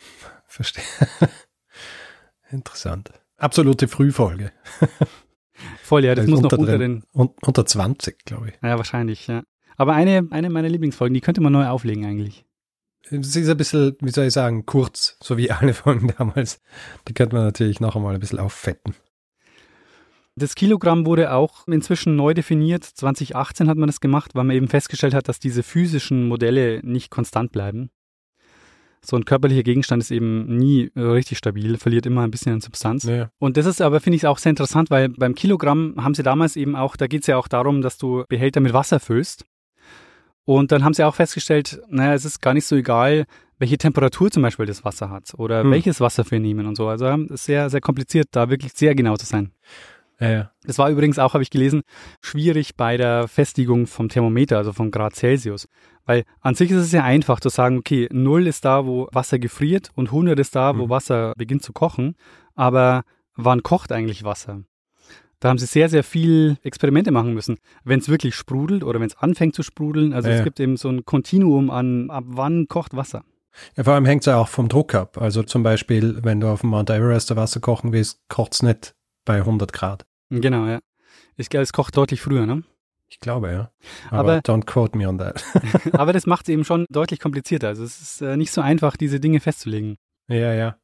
[0.46, 0.84] Verstehe.
[2.50, 3.12] Interessant.
[3.36, 4.52] Absolute Frühfolge.
[5.82, 7.04] Voll, ja, das, das muss unter noch unter den.
[7.12, 8.54] unter 20, glaube ich.
[8.62, 9.42] Ja, wahrscheinlich, ja.
[9.76, 12.44] Aber eine, eine meiner Lieblingsfolgen, die könnte man neu auflegen eigentlich.
[13.08, 16.60] Sie ist ein bisschen, wie soll ich sagen, kurz, so wie alle Folgen damals.
[17.08, 18.94] Die könnte man natürlich noch einmal ein bisschen auffetten.
[20.36, 22.84] Das Kilogramm wurde auch inzwischen neu definiert.
[22.84, 27.10] 2018 hat man das gemacht, weil man eben festgestellt hat, dass diese physischen Modelle nicht
[27.10, 27.90] konstant bleiben.
[29.00, 33.04] So ein körperlicher Gegenstand ist eben nie richtig stabil, verliert immer ein bisschen an Substanz.
[33.04, 33.28] Ja.
[33.38, 36.56] Und das ist aber, finde ich, auch sehr interessant, weil beim Kilogramm haben sie damals
[36.56, 39.44] eben auch, da geht es ja auch darum, dass du Behälter mit Wasser füllst.
[40.46, 43.26] Und dann haben sie auch festgestellt, naja, es ist gar nicht so egal,
[43.58, 45.70] welche Temperatur zum Beispiel das Wasser hat oder hm.
[45.70, 46.88] welches Wasser wir nehmen und so.
[46.88, 49.52] Also es ist sehr, sehr kompliziert, da wirklich sehr genau zu sein.
[50.24, 50.50] Ja, ja.
[50.64, 51.82] Das war übrigens auch, habe ich gelesen,
[52.20, 55.68] schwierig bei der Festigung vom Thermometer, also vom Grad Celsius.
[56.06, 59.38] Weil an sich ist es ja einfach zu sagen, okay, 0 ist da, wo Wasser
[59.38, 60.90] gefriert und 100 ist da, wo mhm.
[60.90, 62.16] Wasser beginnt zu kochen.
[62.54, 63.04] Aber
[63.36, 64.62] wann kocht eigentlich Wasser?
[65.40, 67.58] Da haben sie sehr, sehr viel Experimente machen müssen.
[67.84, 70.12] Wenn es wirklich sprudelt oder wenn es anfängt zu sprudeln.
[70.12, 73.24] Also ja, es gibt eben so ein Kontinuum an, ab wann kocht Wasser.
[73.76, 75.18] Ja, vor allem hängt es ja auch vom Druck ab.
[75.18, 78.94] Also zum Beispiel, wenn du auf dem Mount Everest Wasser kochen willst, kocht es nicht
[79.24, 80.06] bei 100 Grad.
[80.40, 80.80] Genau, ja.
[81.36, 82.62] Ich glaube, es kocht deutlich früher, ne?
[83.08, 83.70] Ich glaube, ja.
[84.10, 85.44] Aber, aber don't quote me on that.
[85.92, 87.68] aber das macht es eben schon deutlich komplizierter.
[87.68, 89.96] Also es ist äh, nicht so einfach, diese Dinge festzulegen.
[90.28, 90.76] Ja, ja.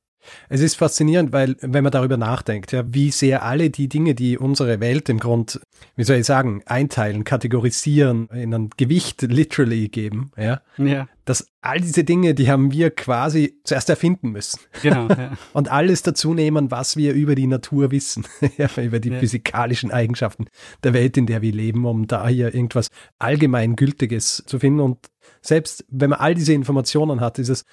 [0.48, 4.38] Es ist faszinierend, weil wenn man darüber nachdenkt, ja, wie sehr alle die Dinge, die
[4.38, 5.60] unsere Welt im Grund,
[5.96, 11.08] wie soll ich sagen, einteilen, kategorisieren, in ein Gewicht literally geben, ja, ja.
[11.24, 14.60] dass all diese Dinge, die haben wir quasi zuerst erfinden müssen.
[14.82, 15.08] Genau.
[15.08, 15.36] Ja.
[15.52, 19.18] Und alles dazu nehmen, was wir über die Natur wissen, ja, über die ja.
[19.18, 20.46] physikalischen Eigenschaften
[20.84, 24.80] der Welt, in der wir leben, um da hier irgendwas allgemeingültiges zu finden.
[24.80, 24.98] Und
[25.42, 27.64] selbst wenn man all diese Informationen hat, ist es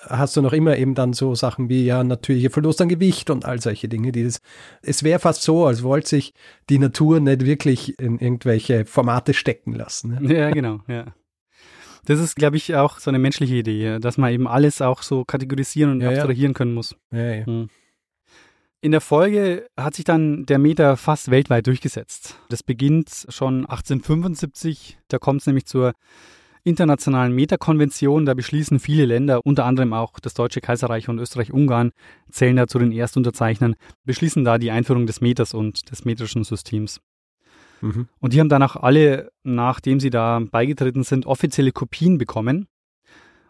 [0.00, 3.44] hast du noch immer eben dann so Sachen wie ja natürlicher Verlust an Gewicht und
[3.44, 4.40] all solche Dinge, die das,
[4.82, 6.34] es wäre fast so, als wollte sich
[6.70, 10.18] die Natur nicht wirklich in irgendwelche Formate stecken lassen.
[10.22, 11.06] Ja, ja genau, ja.
[12.04, 15.24] Das ist, glaube ich, auch so eine menschliche Idee, dass man eben alles auch so
[15.24, 16.56] kategorisieren und ja, abstrahieren ja.
[16.56, 16.96] können muss.
[17.10, 17.46] Ja, ja.
[17.46, 17.68] Hm.
[18.80, 22.38] In der Folge hat sich dann der Meter fast weltweit durchgesetzt.
[22.48, 25.94] Das beginnt schon 1875, da kommt es nämlich zur
[26.68, 28.26] internationalen Metakonvention.
[28.26, 31.92] Da beschließen viele Länder, unter anderem auch das Deutsche Kaiserreich und Österreich-Ungarn,
[32.30, 37.00] zählen da zu den Erstunterzeichnern, beschließen da die Einführung des Meters und des metrischen Systems.
[37.80, 38.08] Mhm.
[38.20, 42.66] Und die haben danach alle, nachdem sie da beigetreten sind, offizielle Kopien bekommen.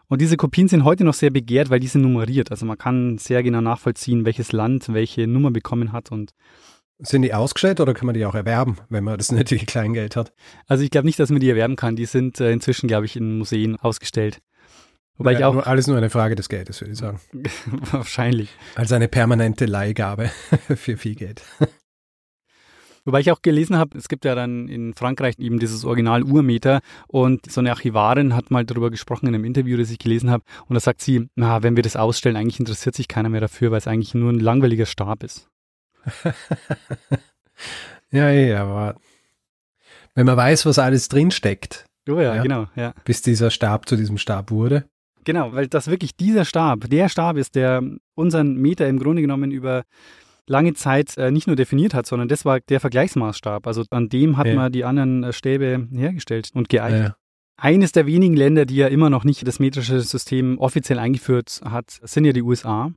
[0.07, 2.49] Und diese Kopien sind heute noch sehr begehrt, weil die sind nummeriert.
[2.49, 6.31] Also man kann sehr genau nachvollziehen, welches Land welche Nummer bekommen hat und
[6.99, 10.33] sind die ausgestellt oder kann man die auch erwerben, wenn man das nötige Kleingeld hat?
[10.67, 11.95] Also ich glaube nicht, dass man die erwerben kann.
[11.95, 14.41] Die sind äh, inzwischen, glaube ich, in Museen ausgestellt.
[15.17, 15.65] Wobei ja, ich auch.
[15.65, 17.19] alles nur eine Frage des Geldes, würde ich sagen.
[17.91, 18.49] Wahrscheinlich.
[18.75, 20.31] Als eine permanente Leihgabe
[20.75, 21.41] für viel Geld.
[23.05, 27.51] Wobei ich auch gelesen habe, es gibt ja dann in Frankreich eben dieses Original-Urmeter und
[27.51, 30.75] so eine Archivarin hat mal darüber gesprochen in einem Interview, das ich gelesen habe und
[30.75, 33.79] da sagt sie, na, wenn wir das ausstellen, eigentlich interessiert sich keiner mehr dafür, weil
[33.79, 35.49] es eigentlich nur ein langweiliger Stab ist.
[38.11, 38.95] ja, ja, aber
[40.15, 41.85] wenn man weiß, was alles drinsteckt.
[42.09, 42.93] Oh ja, ja, genau, ja.
[43.05, 44.85] Bis dieser Stab zu diesem Stab wurde.
[45.25, 47.83] Genau, weil das wirklich dieser Stab, der Stab ist, der
[48.15, 49.83] unseren Meter im Grunde genommen über
[50.47, 53.67] lange Zeit äh, nicht nur definiert hat, sondern das war der Vergleichsmaßstab.
[53.67, 54.55] Also an dem hat ja.
[54.55, 57.09] man die anderen äh, Stäbe hergestellt und geeignet.
[57.09, 57.15] Ja.
[57.57, 61.99] Eines der wenigen Länder, die ja immer noch nicht das metrische System offiziell eingeführt hat,
[62.03, 62.91] sind ja die USA.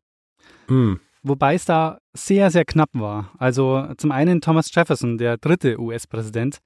[0.68, 3.32] Mhm wobei es da sehr, sehr knapp war.
[3.38, 6.58] Also zum einen Thomas Jefferson, der dritte US-Präsident,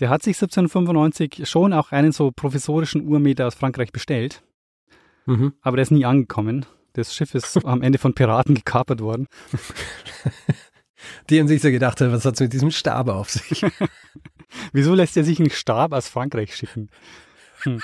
[0.00, 4.42] der hat sich 1795 schon auch einen so professorischen Urmeter aus Frankreich bestellt,
[5.26, 5.54] mhm.
[5.60, 6.66] aber der ist nie angekommen.
[6.92, 9.26] Das Schiff ist am Ende von Piraten gekapert worden.
[11.30, 13.64] Die haben sich so gedacht, was hat es mit diesem Stab auf sich?
[14.72, 16.90] Wieso lässt er sich einen Stab aus Frankreich schicken?
[17.62, 17.80] Hm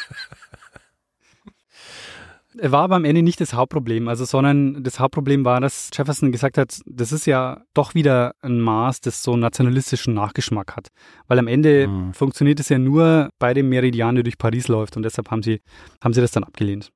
[2.61, 6.59] war aber am Ende nicht das Hauptproblem, also sondern das Hauptproblem war, dass Jefferson gesagt
[6.59, 10.88] hat, das ist ja doch wieder ein Maß, das so einen nationalistischen Nachgeschmack hat.
[11.26, 12.14] Weil am Ende mhm.
[12.14, 15.61] funktioniert es ja nur bei dem Meridian, der durch Paris läuft und deshalb haben sie,
[16.02, 16.90] haben sie das dann abgelehnt.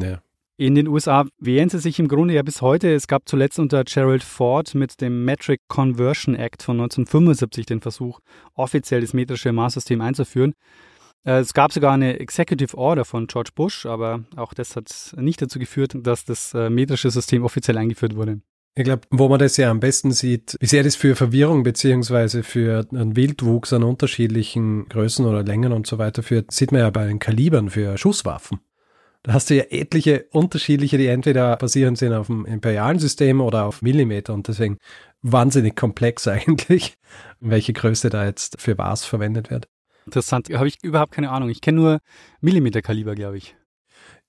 [0.00, 0.20] Ja.
[0.56, 2.92] In den USA wehren sie sich im Grunde ja bis heute.
[2.92, 8.20] Es gab zuletzt unter Gerald Ford mit dem Metric Conversion Act von 1975 den Versuch,
[8.54, 10.54] offiziell das metrische Maßsystem einzuführen.
[11.24, 15.40] Äh, es gab sogar eine Executive Order von George Bush, aber auch das hat nicht
[15.40, 18.40] dazu geführt, dass das äh, metrische System offiziell eingeführt wurde.
[18.74, 22.42] Ich glaube, wo man das ja am besten sieht, wie sehr das für Verwirrung beziehungsweise
[22.42, 26.88] für einen Wildwuchs an unterschiedlichen Größen oder Längen und so weiter führt, sieht man ja
[26.88, 28.60] bei den Kalibern für Schusswaffen.
[29.24, 33.66] Da hast du ja etliche unterschiedliche, die entweder basierend sind auf dem imperialen System oder
[33.66, 34.78] auf Millimeter und deswegen
[35.20, 36.94] wahnsinnig komplex eigentlich,
[37.40, 39.68] welche Größe da jetzt für was verwendet wird.
[40.06, 41.48] Interessant, habe ich überhaupt keine Ahnung.
[41.48, 41.98] Ich kenne nur
[42.40, 43.56] Millimeterkaliber, glaube ich.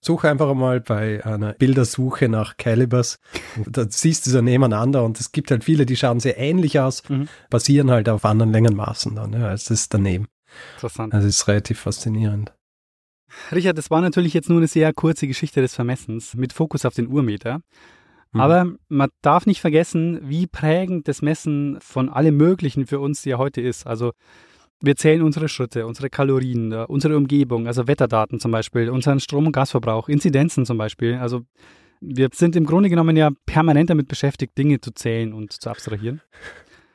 [0.01, 3.19] Suche einfach mal bei einer Bildersuche nach Calibers.
[3.65, 7.07] Da siehst du so nebeneinander und es gibt halt viele, die schauen sehr ähnlich aus,
[7.07, 7.29] mhm.
[7.49, 10.27] basieren halt auf anderen Längenmaßen dann, ja, als das daneben.
[10.75, 11.13] Interessant.
[11.13, 12.53] Also ist relativ faszinierend.
[13.51, 16.93] Richard, das war natürlich jetzt nur eine sehr kurze Geschichte des Vermessens mit Fokus auf
[16.93, 17.61] den Urmeter.
[18.33, 18.41] Mhm.
[18.41, 23.37] Aber man darf nicht vergessen, wie prägend das Messen von allem Möglichen für uns ja
[23.37, 23.87] heute ist.
[23.87, 24.11] Also
[24.83, 29.47] Wir zählen unsere Schritte, unsere Kalorien, äh, unsere Umgebung, also Wetterdaten zum Beispiel, unseren Strom-
[29.47, 31.15] und Gasverbrauch, Inzidenzen zum Beispiel.
[31.15, 31.45] Also
[32.01, 36.21] wir sind im Grunde genommen ja permanent damit beschäftigt, Dinge zu zählen und zu abstrahieren.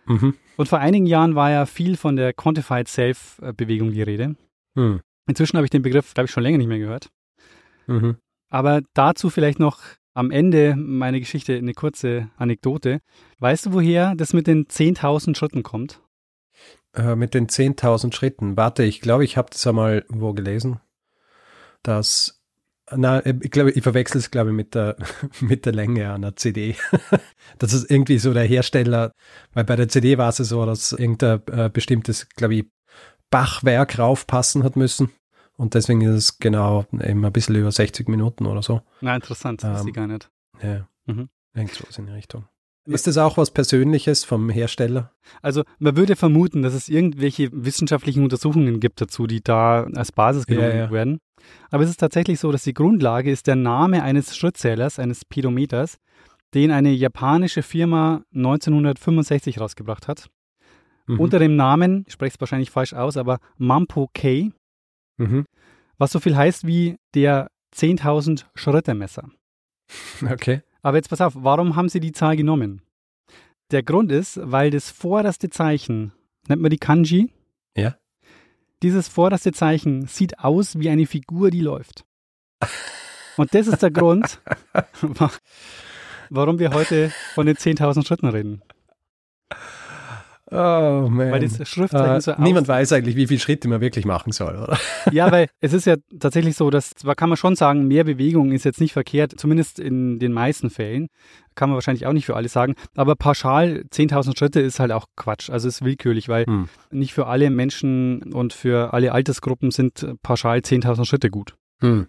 [0.05, 0.34] Mhm.
[0.59, 4.36] Und vor einigen Jahren war ja viel von der Quantified Self-Bewegung die Rede.
[4.74, 5.01] Mhm.
[5.26, 7.09] Inzwischen habe ich den Begriff, glaube ich, schon länger nicht mehr gehört.
[7.86, 8.16] Mhm.
[8.51, 9.80] Aber dazu vielleicht noch
[10.12, 13.01] am Ende meiner Geschichte eine kurze Anekdote.
[13.39, 16.03] Weißt du, woher das mit den 10.000 Schritten kommt?
[16.99, 18.57] Äh, mit den 10.000 Schritten.
[18.57, 20.80] Warte, ich glaube, ich habe das einmal wo gelesen,
[21.84, 22.42] dass,
[22.90, 24.96] na, ich glaube, ich verwechsel es, glaube ich, mit der,
[25.40, 26.74] mit der Länge einer CD.
[27.59, 29.12] das ist irgendwie so der Hersteller,
[29.53, 32.66] weil bei der CD war es so, dass irgendein äh, bestimmtes, glaube ich,
[33.30, 35.11] Bachwerk raufpassen hat müssen.
[35.57, 38.82] Und deswegen ist es genau eben ein bisschen über 60 Minuten oder so.
[39.01, 40.30] Na, interessant, das Ähm, ich gar nicht.
[40.62, 40.88] Ja.
[41.07, 41.28] Mhm.
[41.55, 42.46] Irgend sowas in die Richtung.
[42.95, 45.12] Ist das auch was Persönliches vom Hersteller?
[45.43, 50.45] Also man würde vermuten, dass es irgendwelche wissenschaftlichen Untersuchungen gibt dazu, die da als Basis
[50.49, 50.91] Ja, genommen ja.
[50.91, 51.18] werden.
[51.70, 55.99] Aber es ist tatsächlich so, dass die Grundlage ist der Name eines Schrittzählers, eines Pedometers,
[56.55, 60.28] den eine japanische Firma 1965 rausgebracht hat.
[61.07, 61.20] Mhm.
[61.20, 64.51] Unter dem Namen, ich spreche es wahrscheinlich falsch aus, aber Mampo K,
[65.18, 65.45] Mhm.
[65.99, 69.28] was so viel heißt wie der 10.000 Schritte Messer.
[70.22, 70.62] Okay.
[70.83, 72.83] Aber jetzt pass auf, warum haben sie die Zahl genommen?
[73.70, 76.12] Der Grund ist, weil das vorderste Zeichen,
[76.49, 77.33] nennt man die Kanji?
[77.76, 77.97] Ja.
[78.83, 82.05] Dieses vorderste Zeichen sieht aus wie eine Figur, die läuft.
[83.37, 84.41] Und das ist der Grund,
[85.03, 85.31] wa-
[86.31, 88.62] warum wir heute von den 10.000 Schritten reden.
[90.51, 91.30] Oh man.
[91.30, 94.57] Weil das Schriftzeichen äh, so niemand weiß eigentlich, wie viele Schritte man wirklich machen soll,
[94.57, 94.78] oder?
[95.12, 98.53] Ja, weil es ist ja tatsächlich so, dass zwar kann man schon sagen, mehr Bewegung
[98.53, 101.09] ist jetzt nicht verkehrt, zumindest in den meisten Fällen.
[101.55, 102.76] Kann man wahrscheinlich auch nicht für alle sagen.
[102.94, 105.51] Aber pauschal 10.000 Schritte ist halt auch Quatsch.
[105.51, 106.68] Also ist willkürlich, weil Hm.
[106.90, 111.57] nicht für alle Menschen und für alle Altersgruppen sind pauschal 10.000 Schritte gut.
[111.80, 112.07] Hm.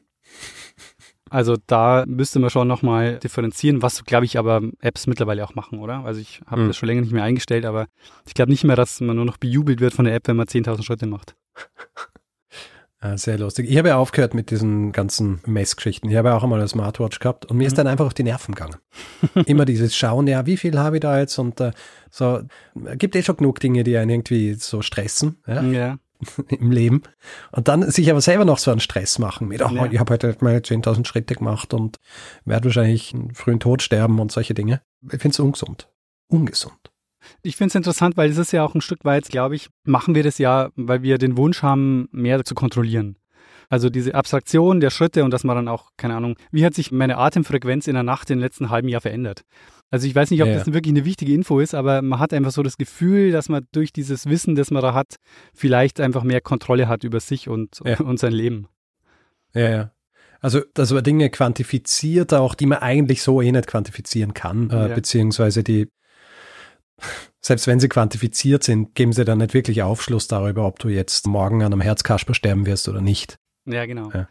[1.30, 5.80] Also da müsste man schon nochmal differenzieren, was glaube ich aber Apps mittlerweile auch machen,
[5.80, 6.06] oder?
[6.06, 6.68] Also ich habe Hm.
[6.70, 7.88] das schon länger nicht mehr eingestellt, aber
[8.28, 10.48] ich glaube nicht mehr, dass man nur noch bejubelt wird von der App, wenn man
[10.48, 11.36] 10.000 Schritte macht.
[13.02, 13.70] Ah, sehr lustig.
[13.70, 16.10] Ich habe ja aufgehört mit diesen ganzen Messgeschichten.
[16.10, 17.78] Ich habe ja auch einmal eine Smartwatch gehabt und mir ist Mhm.
[17.78, 18.76] dann einfach auf die Nerven gegangen.
[19.46, 21.38] Immer dieses Schauen, ja, wie viel habe ich da jetzt?
[21.40, 21.72] Und äh,
[22.12, 22.42] so,
[22.98, 25.98] gibt eh schon genug Dinge, die einen irgendwie so stressen ja, Ja.
[26.50, 27.04] im Leben.
[27.52, 29.86] Und dann sich aber selber noch so einen Stress machen mit, oh, Ja.
[29.86, 31.98] ich habe heute meine 10.000 Schritte gemacht und
[32.46, 34.82] werde wahrscheinlich einen frühen Tod sterben und solche Dinge.
[35.04, 35.90] Ich finde es ungesund.
[36.28, 36.92] Ungesund.
[37.42, 40.16] Ich finde es interessant, weil es ist ja auch ein Stück weit, glaube ich, machen
[40.16, 43.18] wir das ja, weil wir den Wunsch haben, mehr zu kontrollieren.
[43.70, 46.92] Also diese Abstraktion der Schritte und dass man dann auch, keine Ahnung, wie hat sich
[46.92, 49.44] meine Atemfrequenz in der Nacht im letzten halben Jahr verändert?
[49.92, 52.34] Also ich weiß nicht, ob Ja, das wirklich eine wichtige Info ist, aber man hat
[52.34, 55.16] einfach so das Gefühl, dass man durch dieses Wissen, das man da hat,
[55.54, 58.00] vielleicht einfach mehr Kontrolle hat über sich und, Ja.
[58.00, 58.68] und sein Leben.
[59.54, 59.92] Ja, ja.
[60.42, 64.90] Also, dass man Dinge quantifiziert, auch die man eigentlich so eh nicht quantifizieren kann, äh,
[64.90, 64.96] Ja.
[64.96, 65.90] beziehungsweise die,
[67.42, 71.28] selbst wenn sie quantifiziert sind, geben sie dann nicht wirklich Aufschluss darüber, ob du jetzt
[71.28, 73.38] morgen an einem Herzkasper sterben wirst oder nicht.
[73.72, 74.12] Ja, genau.
[74.12, 74.28] Ja.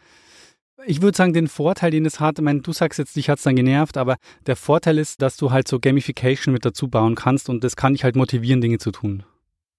[0.85, 3.39] Ich würde sagen, den Vorteil, den es hat, ich meine, du sagst jetzt, dich hat
[3.39, 4.15] es dann genervt, aber
[4.45, 7.93] der Vorteil ist, dass du halt so Gamification mit dazu bauen kannst und das kann
[7.93, 9.23] dich halt motivieren, Dinge zu tun.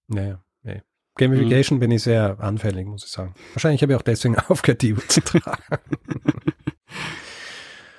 [0.09, 0.83] Naja, nee.
[1.17, 3.35] Gamification bin ich sehr anfällig, muss ich sagen.
[3.55, 5.63] Wahrscheinlich habe ich auch deswegen aufgehört, die Uhr zu tragen.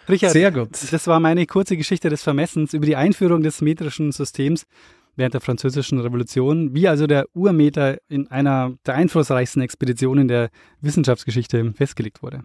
[0.10, 0.70] Richard, Sehr gut.
[0.92, 4.66] das war meine kurze Geschichte des Vermessens über die Einführung des metrischen Systems
[5.16, 10.50] während der Französischen Revolution, wie also der Urmeter in einer der einflussreichsten Expeditionen der
[10.82, 12.44] Wissenschaftsgeschichte festgelegt wurde.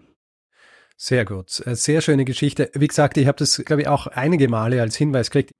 [0.97, 1.61] Sehr gut.
[1.65, 2.71] Äh, Sehr schöne Geschichte.
[2.73, 5.51] Wie gesagt, ich habe das, glaube ich, auch einige Male als Hinweis gekriegt.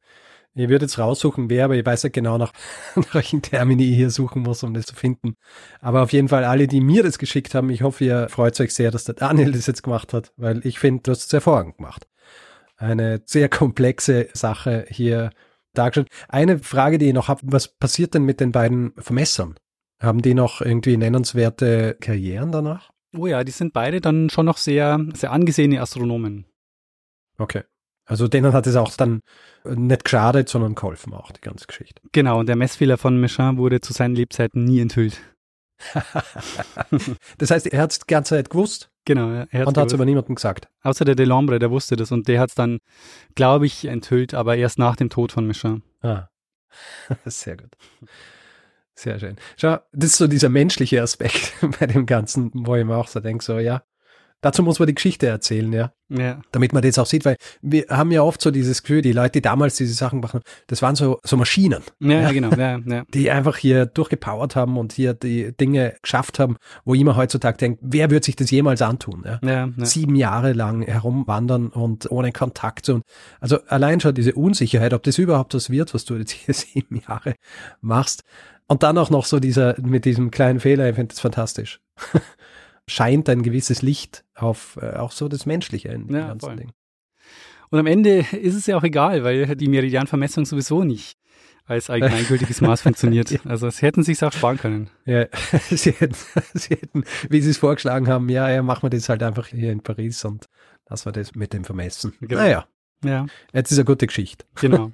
[0.55, 2.51] Ich würde jetzt raussuchen, wer, aber ich weiß nicht genau, nach,
[2.95, 5.35] nach welchen Termini ich hier suchen muss, um das zu finden.
[5.79, 8.73] Aber auf jeden Fall alle, die mir das geschickt haben, ich hoffe, ihr freut euch
[8.73, 11.77] sehr, dass der Daniel das jetzt gemacht hat, weil ich finde, du hast es hervorragend
[11.77, 12.07] gemacht.
[12.77, 15.29] Eine sehr komplexe Sache hier
[15.77, 16.09] dargestellt.
[16.29, 19.55] Eine Frage, die ich noch habe, was passiert denn mit den beiden Vermessern?
[20.01, 22.91] Haben die noch irgendwie nennenswerte Karrieren danach?
[23.15, 26.45] Oh ja, die sind beide dann schon noch sehr, sehr angesehene Astronomen.
[27.37, 27.63] Okay.
[28.05, 29.21] Also denen hat es auch dann
[29.65, 32.01] nicht geschadet, sondern geholfen auch, die ganze Geschichte.
[32.13, 35.19] Genau, und der Messfehler von Mechin wurde zu seinen Lebzeiten nie enthüllt.
[37.37, 39.93] Das heißt, er hat es die ganze Zeit gewusst Genau, er hat's und hat es
[39.93, 40.67] aber niemandem gesagt.
[40.83, 42.79] Außer der Delambre, der wusste das und der hat es dann,
[43.35, 45.81] glaube ich, enthüllt, aber erst nach dem Tod von Mechin.
[46.01, 46.27] Ah.
[47.25, 47.71] Sehr gut.
[48.95, 49.37] Sehr schön.
[49.55, 53.21] Schau, das ist so dieser menschliche Aspekt bei dem Ganzen, wo ich mir auch so
[53.21, 53.81] denke, so ja,
[54.41, 55.91] dazu muss man die Geschichte erzählen, ja.
[56.09, 56.39] Ja.
[56.51, 59.33] Damit man das auch sieht, weil wir haben ja oft so dieses Gefühl, die Leute,
[59.33, 62.51] die damals diese Sachen machen, das waren so, so Maschinen, Ja, ja, genau.
[62.51, 63.03] Ja, ja.
[63.13, 67.79] die einfach hier durchgepowert haben und hier die Dinge geschafft haben, wo immer heutzutage denkt,
[67.81, 69.25] wer wird sich das jemals antun?
[69.25, 69.39] Ja?
[69.85, 72.87] Sieben Jahre lang herumwandern und ohne Kontakt.
[72.87, 73.03] Und
[73.41, 77.01] also allein schon diese Unsicherheit, ob das überhaupt was wird, was du jetzt hier sieben
[77.05, 77.35] Jahre
[77.81, 78.23] machst.
[78.69, 81.79] Und dann auch noch so dieser, mit diesem kleinen Fehler, ich finde das fantastisch.
[82.89, 86.55] Scheint ein gewisses Licht auf äh, auch so das Menschliche in dem Ja, ganzen voll.
[86.55, 86.71] Ding.
[87.69, 91.17] Und am Ende ist es ja auch egal, weil die Meridianvermessung sowieso nicht
[91.65, 93.45] als allgemeingültiges Maß funktioniert.
[93.45, 94.89] Also es hätten sich auch sparen können.
[95.05, 95.25] Ja,
[95.69, 96.15] sie hätten,
[96.53, 99.73] sie hätten, wie sie es vorgeschlagen haben, ja, ja, machen wir das halt einfach hier
[99.73, 100.45] in Paris und
[100.89, 102.13] lassen wir das mit dem vermessen.
[102.21, 102.41] Genau.
[102.41, 102.67] Naja,
[103.03, 104.45] Ja, jetzt ist eine gute Geschichte.
[104.55, 104.93] genau.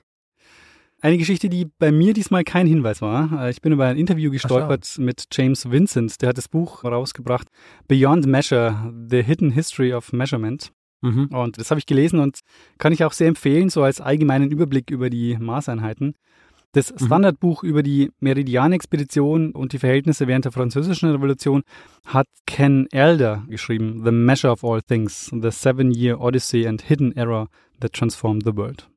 [1.04, 3.44] Eine Geschichte, die bei mir diesmal kein Hinweis war.
[3.44, 6.22] Äh, Ich bin über ein Interview gestolpert mit James Vincent.
[6.22, 7.50] Der hat das Buch rausgebracht,
[7.90, 10.72] Beyond Measure, The Hidden History of Measurement.
[11.02, 11.26] Mhm.
[11.26, 12.40] Und das habe ich gelesen und
[12.78, 16.16] kann ich auch sehr empfehlen, so als allgemeinen Überblick über die Maßeinheiten.
[16.72, 21.64] Das Standardbuch über die Meridianexpedition und die Verhältnisse während der Französischen Revolution
[22.06, 27.50] hat Ken Elder geschrieben, The Measure of All Things, The Seven-Year Odyssey and Hidden Error
[27.82, 28.88] That Transformed the World.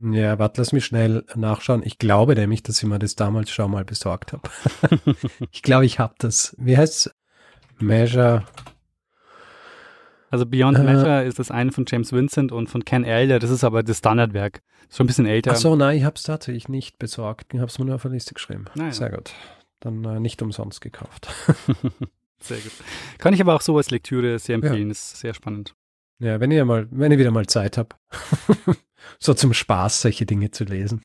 [0.00, 1.82] Ja, warte, lass mich schnell nachschauen.
[1.84, 4.48] Ich glaube nämlich, dass ich mir das damals schon mal besorgt habe.
[5.50, 6.54] ich glaube, ich habe das.
[6.58, 7.10] Wie heißt's?
[7.78, 8.44] Measure.
[10.30, 10.82] Also Beyond Äh.
[10.82, 13.98] Measure ist das eine von James Vincent und von Ken Elder, das ist aber das
[13.98, 14.62] Standardwerk.
[14.90, 15.52] Schon ein bisschen älter.
[15.52, 17.52] Ach so, nein, ich habe es tatsächlich nicht besorgt.
[17.54, 18.66] Ich habe es mir nur auf der Liste geschrieben.
[18.74, 18.92] Naja.
[18.92, 19.32] Sehr gut.
[19.80, 21.28] Dann äh, nicht umsonst gekauft.
[22.38, 22.72] Sehr gut.
[23.18, 25.74] Kann ich aber auch so als Lektüre sehr empfehlen, ist sehr spannend.
[26.18, 27.94] Ja, wenn ihr mal, wenn ihr wieder mal Zeit habt,
[29.18, 31.02] so zum Spaß solche Dinge zu lesen,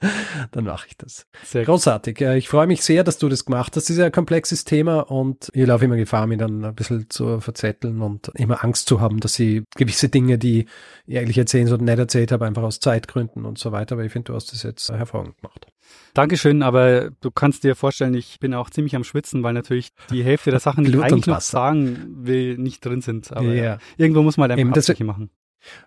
[0.52, 1.26] dann mache ich das.
[1.44, 1.66] Sehr gut.
[1.74, 2.20] Großartig.
[2.20, 3.84] Ich freue mich sehr, dass du das gemacht hast.
[3.84, 7.08] Das ist ja ein komplexes Thema und ich laufe immer Gefahr, mich dann ein bisschen
[7.10, 10.66] zu verzetteln und immer Angst zu haben, dass ich gewisse Dinge, die
[11.06, 13.94] ich eigentlich erzählen sollte, nicht erzählt habe, einfach aus Zeitgründen und so weiter.
[13.94, 15.66] Aber ich finde, du hast das jetzt hervorragend gemacht.
[16.14, 20.22] Dankeschön, aber du kannst dir vorstellen, ich bin auch ziemlich am Schwitzen, weil natürlich die
[20.22, 23.32] Hälfte der Sachen, die ich und eigentlich noch sagen will, nicht drin sind.
[23.32, 23.64] Aber Ja.
[23.64, 23.78] ja.
[23.96, 25.30] irgendwo muss man halt Eben, einfach das- machen.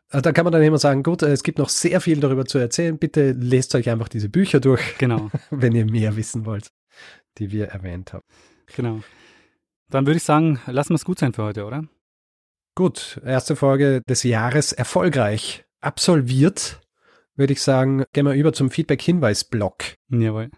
[0.09, 2.45] Also Da kann man dann immer sagen, gut, äh, es gibt noch sehr viel darüber
[2.45, 2.97] zu erzählen.
[2.97, 6.71] Bitte lest euch einfach diese Bücher durch, Genau, wenn ihr mehr wissen wollt,
[7.37, 8.23] die wir erwähnt haben.
[8.75, 9.01] genau.
[9.89, 11.83] Dann würde ich sagen, lassen wir es gut sein für heute, oder?
[12.75, 16.79] Gut, erste Folge des Jahres erfolgreich absolviert,
[17.35, 19.83] würde ich sagen, gehen wir über zum Feedback-Hinweis-Block.
[20.09, 20.49] Jawohl.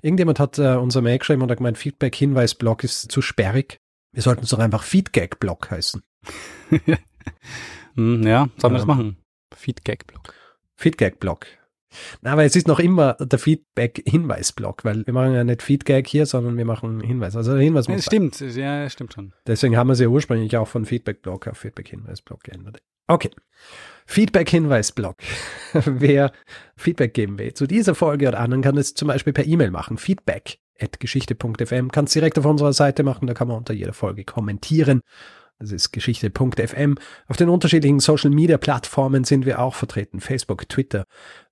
[0.00, 3.78] Irgendjemand hat äh, unser Mail geschrieben und hat gemeint, Feedback-Hinweis-Block ist zu sperrig.
[4.12, 6.02] Wir sollten es doch einfach Feedgag-Block heißen.
[7.96, 8.86] Hm, ja, sollen wir das Ähm.
[8.88, 9.16] machen?
[9.54, 10.34] Feedback-Blog.
[10.76, 11.46] Feedgag-Block.
[12.22, 16.24] Na, aber es ist noch immer der Feedback-Hinweis-Block, weil wir machen ja nicht Feedgag hier,
[16.24, 17.36] sondern wir machen Hinweis.
[17.36, 18.30] Also der Hinweis Ja, muss sein.
[18.30, 19.34] stimmt, ja, stimmt schon.
[19.46, 22.78] Deswegen haben wir sie ja ursprünglich auch von Feedback-Block auf Feedback-Hinweis-Block geändert.
[23.08, 23.30] Okay.
[24.06, 25.16] Feedback-Hinweis-Block.
[25.84, 26.32] Wer
[26.76, 29.98] Feedback geben will zu dieser Folge oder anderen, kann es zum Beispiel per E-Mail machen.
[29.98, 31.90] Feedback at geschichte.fm.
[31.92, 35.00] Kann es direkt auf unserer Seite machen, da kann man unter jeder Folge kommentieren.
[35.58, 36.96] Das ist geschichte.fm.
[37.28, 40.20] Auf den unterschiedlichen Social Media Plattformen sind wir auch vertreten.
[40.20, 41.04] Facebook, Twitter,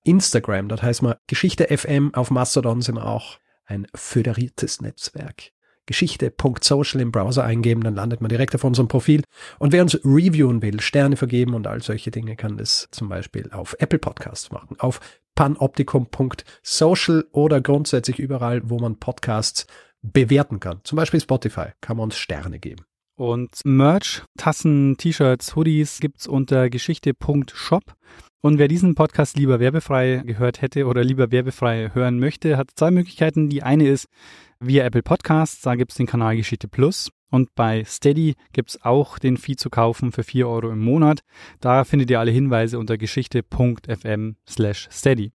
[0.03, 0.67] Instagram.
[0.67, 2.13] Dort heißt man Geschichte FM.
[2.13, 5.51] Auf Mastodon sind wir auch ein föderiertes Netzwerk.
[5.85, 9.23] Geschichte.social im Browser eingeben, dann landet man direkt auf unserem Profil.
[9.59, 13.49] Und wer uns reviewen will, Sterne vergeben und all solche Dinge, kann das zum Beispiel
[13.51, 14.99] auf Apple Podcasts machen, auf
[15.35, 19.65] panoptikum.social oder grundsätzlich überall, wo man Podcasts
[20.01, 20.81] bewerten kann.
[20.83, 22.85] Zum Beispiel Spotify kann man uns Sterne geben.
[23.21, 27.83] Und Merch, Tassen, T-Shirts, Hoodies gibt's unter geschichte.shop.
[28.41, 32.89] Und wer diesen Podcast lieber werbefrei gehört hätte oder lieber werbefrei hören möchte, hat zwei
[32.89, 33.47] Möglichkeiten.
[33.47, 34.07] Die eine ist
[34.59, 37.11] via Apple Podcasts, da gibt's den Kanal Geschichte Plus.
[37.29, 41.19] Und bei Steady gibt's auch den Feed zu kaufen für 4 Euro im Monat.
[41.59, 45.31] Da findet ihr alle Hinweise unter geschichte.fm slash steady.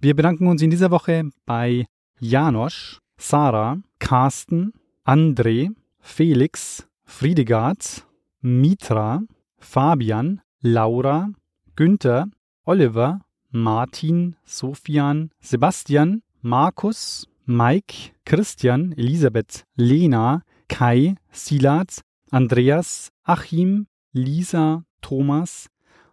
[0.00, 1.86] Wir bedanken uns in dieser Woche bei
[2.18, 4.72] Janosch, Sarah, Carsten,
[5.06, 8.04] André, Felix, Friedegard,
[8.40, 9.22] Mitra,
[9.58, 11.30] Fabian, Laura,
[11.76, 12.26] Günther,
[12.64, 22.00] Oliver, Martin, Sofian, Sebastian, Markus, Mike, Christian, Elisabeth, Lena, Kai, Silat,
[22.30, 25.68] Andreas, Achim, Lisa, Thomas,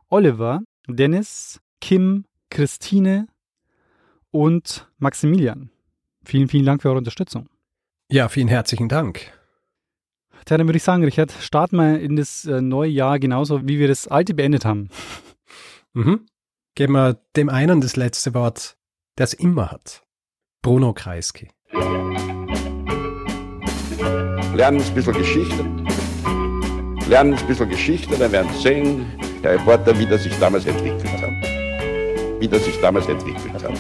[0.09, 3.27] Oliver, Dennis, Kim, Christine
[4.29, 5.71] und Maximilian.
[6.23, 7.49] Vielen, vielen Dank für eure Unterstützung.
[8.09, 9.31] Ja, vielen herzlichen Dank.
[10.45, 13.79] Tja, dann würde ich sagen, Richard, starten wir in das äh, neue Jahr genauso, wie
[13.79, 14.89] wir das alte beendet haben.
[15.93, 16.25] Mhm.
[16.73, 18.77] Geben wir dem einen das letzte Wort,
[19.17, 20.03] der es immer hat.
[20.61, 21.49] Bruno Kreisky.
[24.55, 25.65] Lernen ein bisschen Geschichte.
[27.09, 29.05] lernen ein bisschen Geschichte, dann werden Sie sehen,
[29.43, 32.39] der Reporter, wie das sich damals entwickelt hat.
[32.39, 33.73] Wie das sich damals entwickelt hat.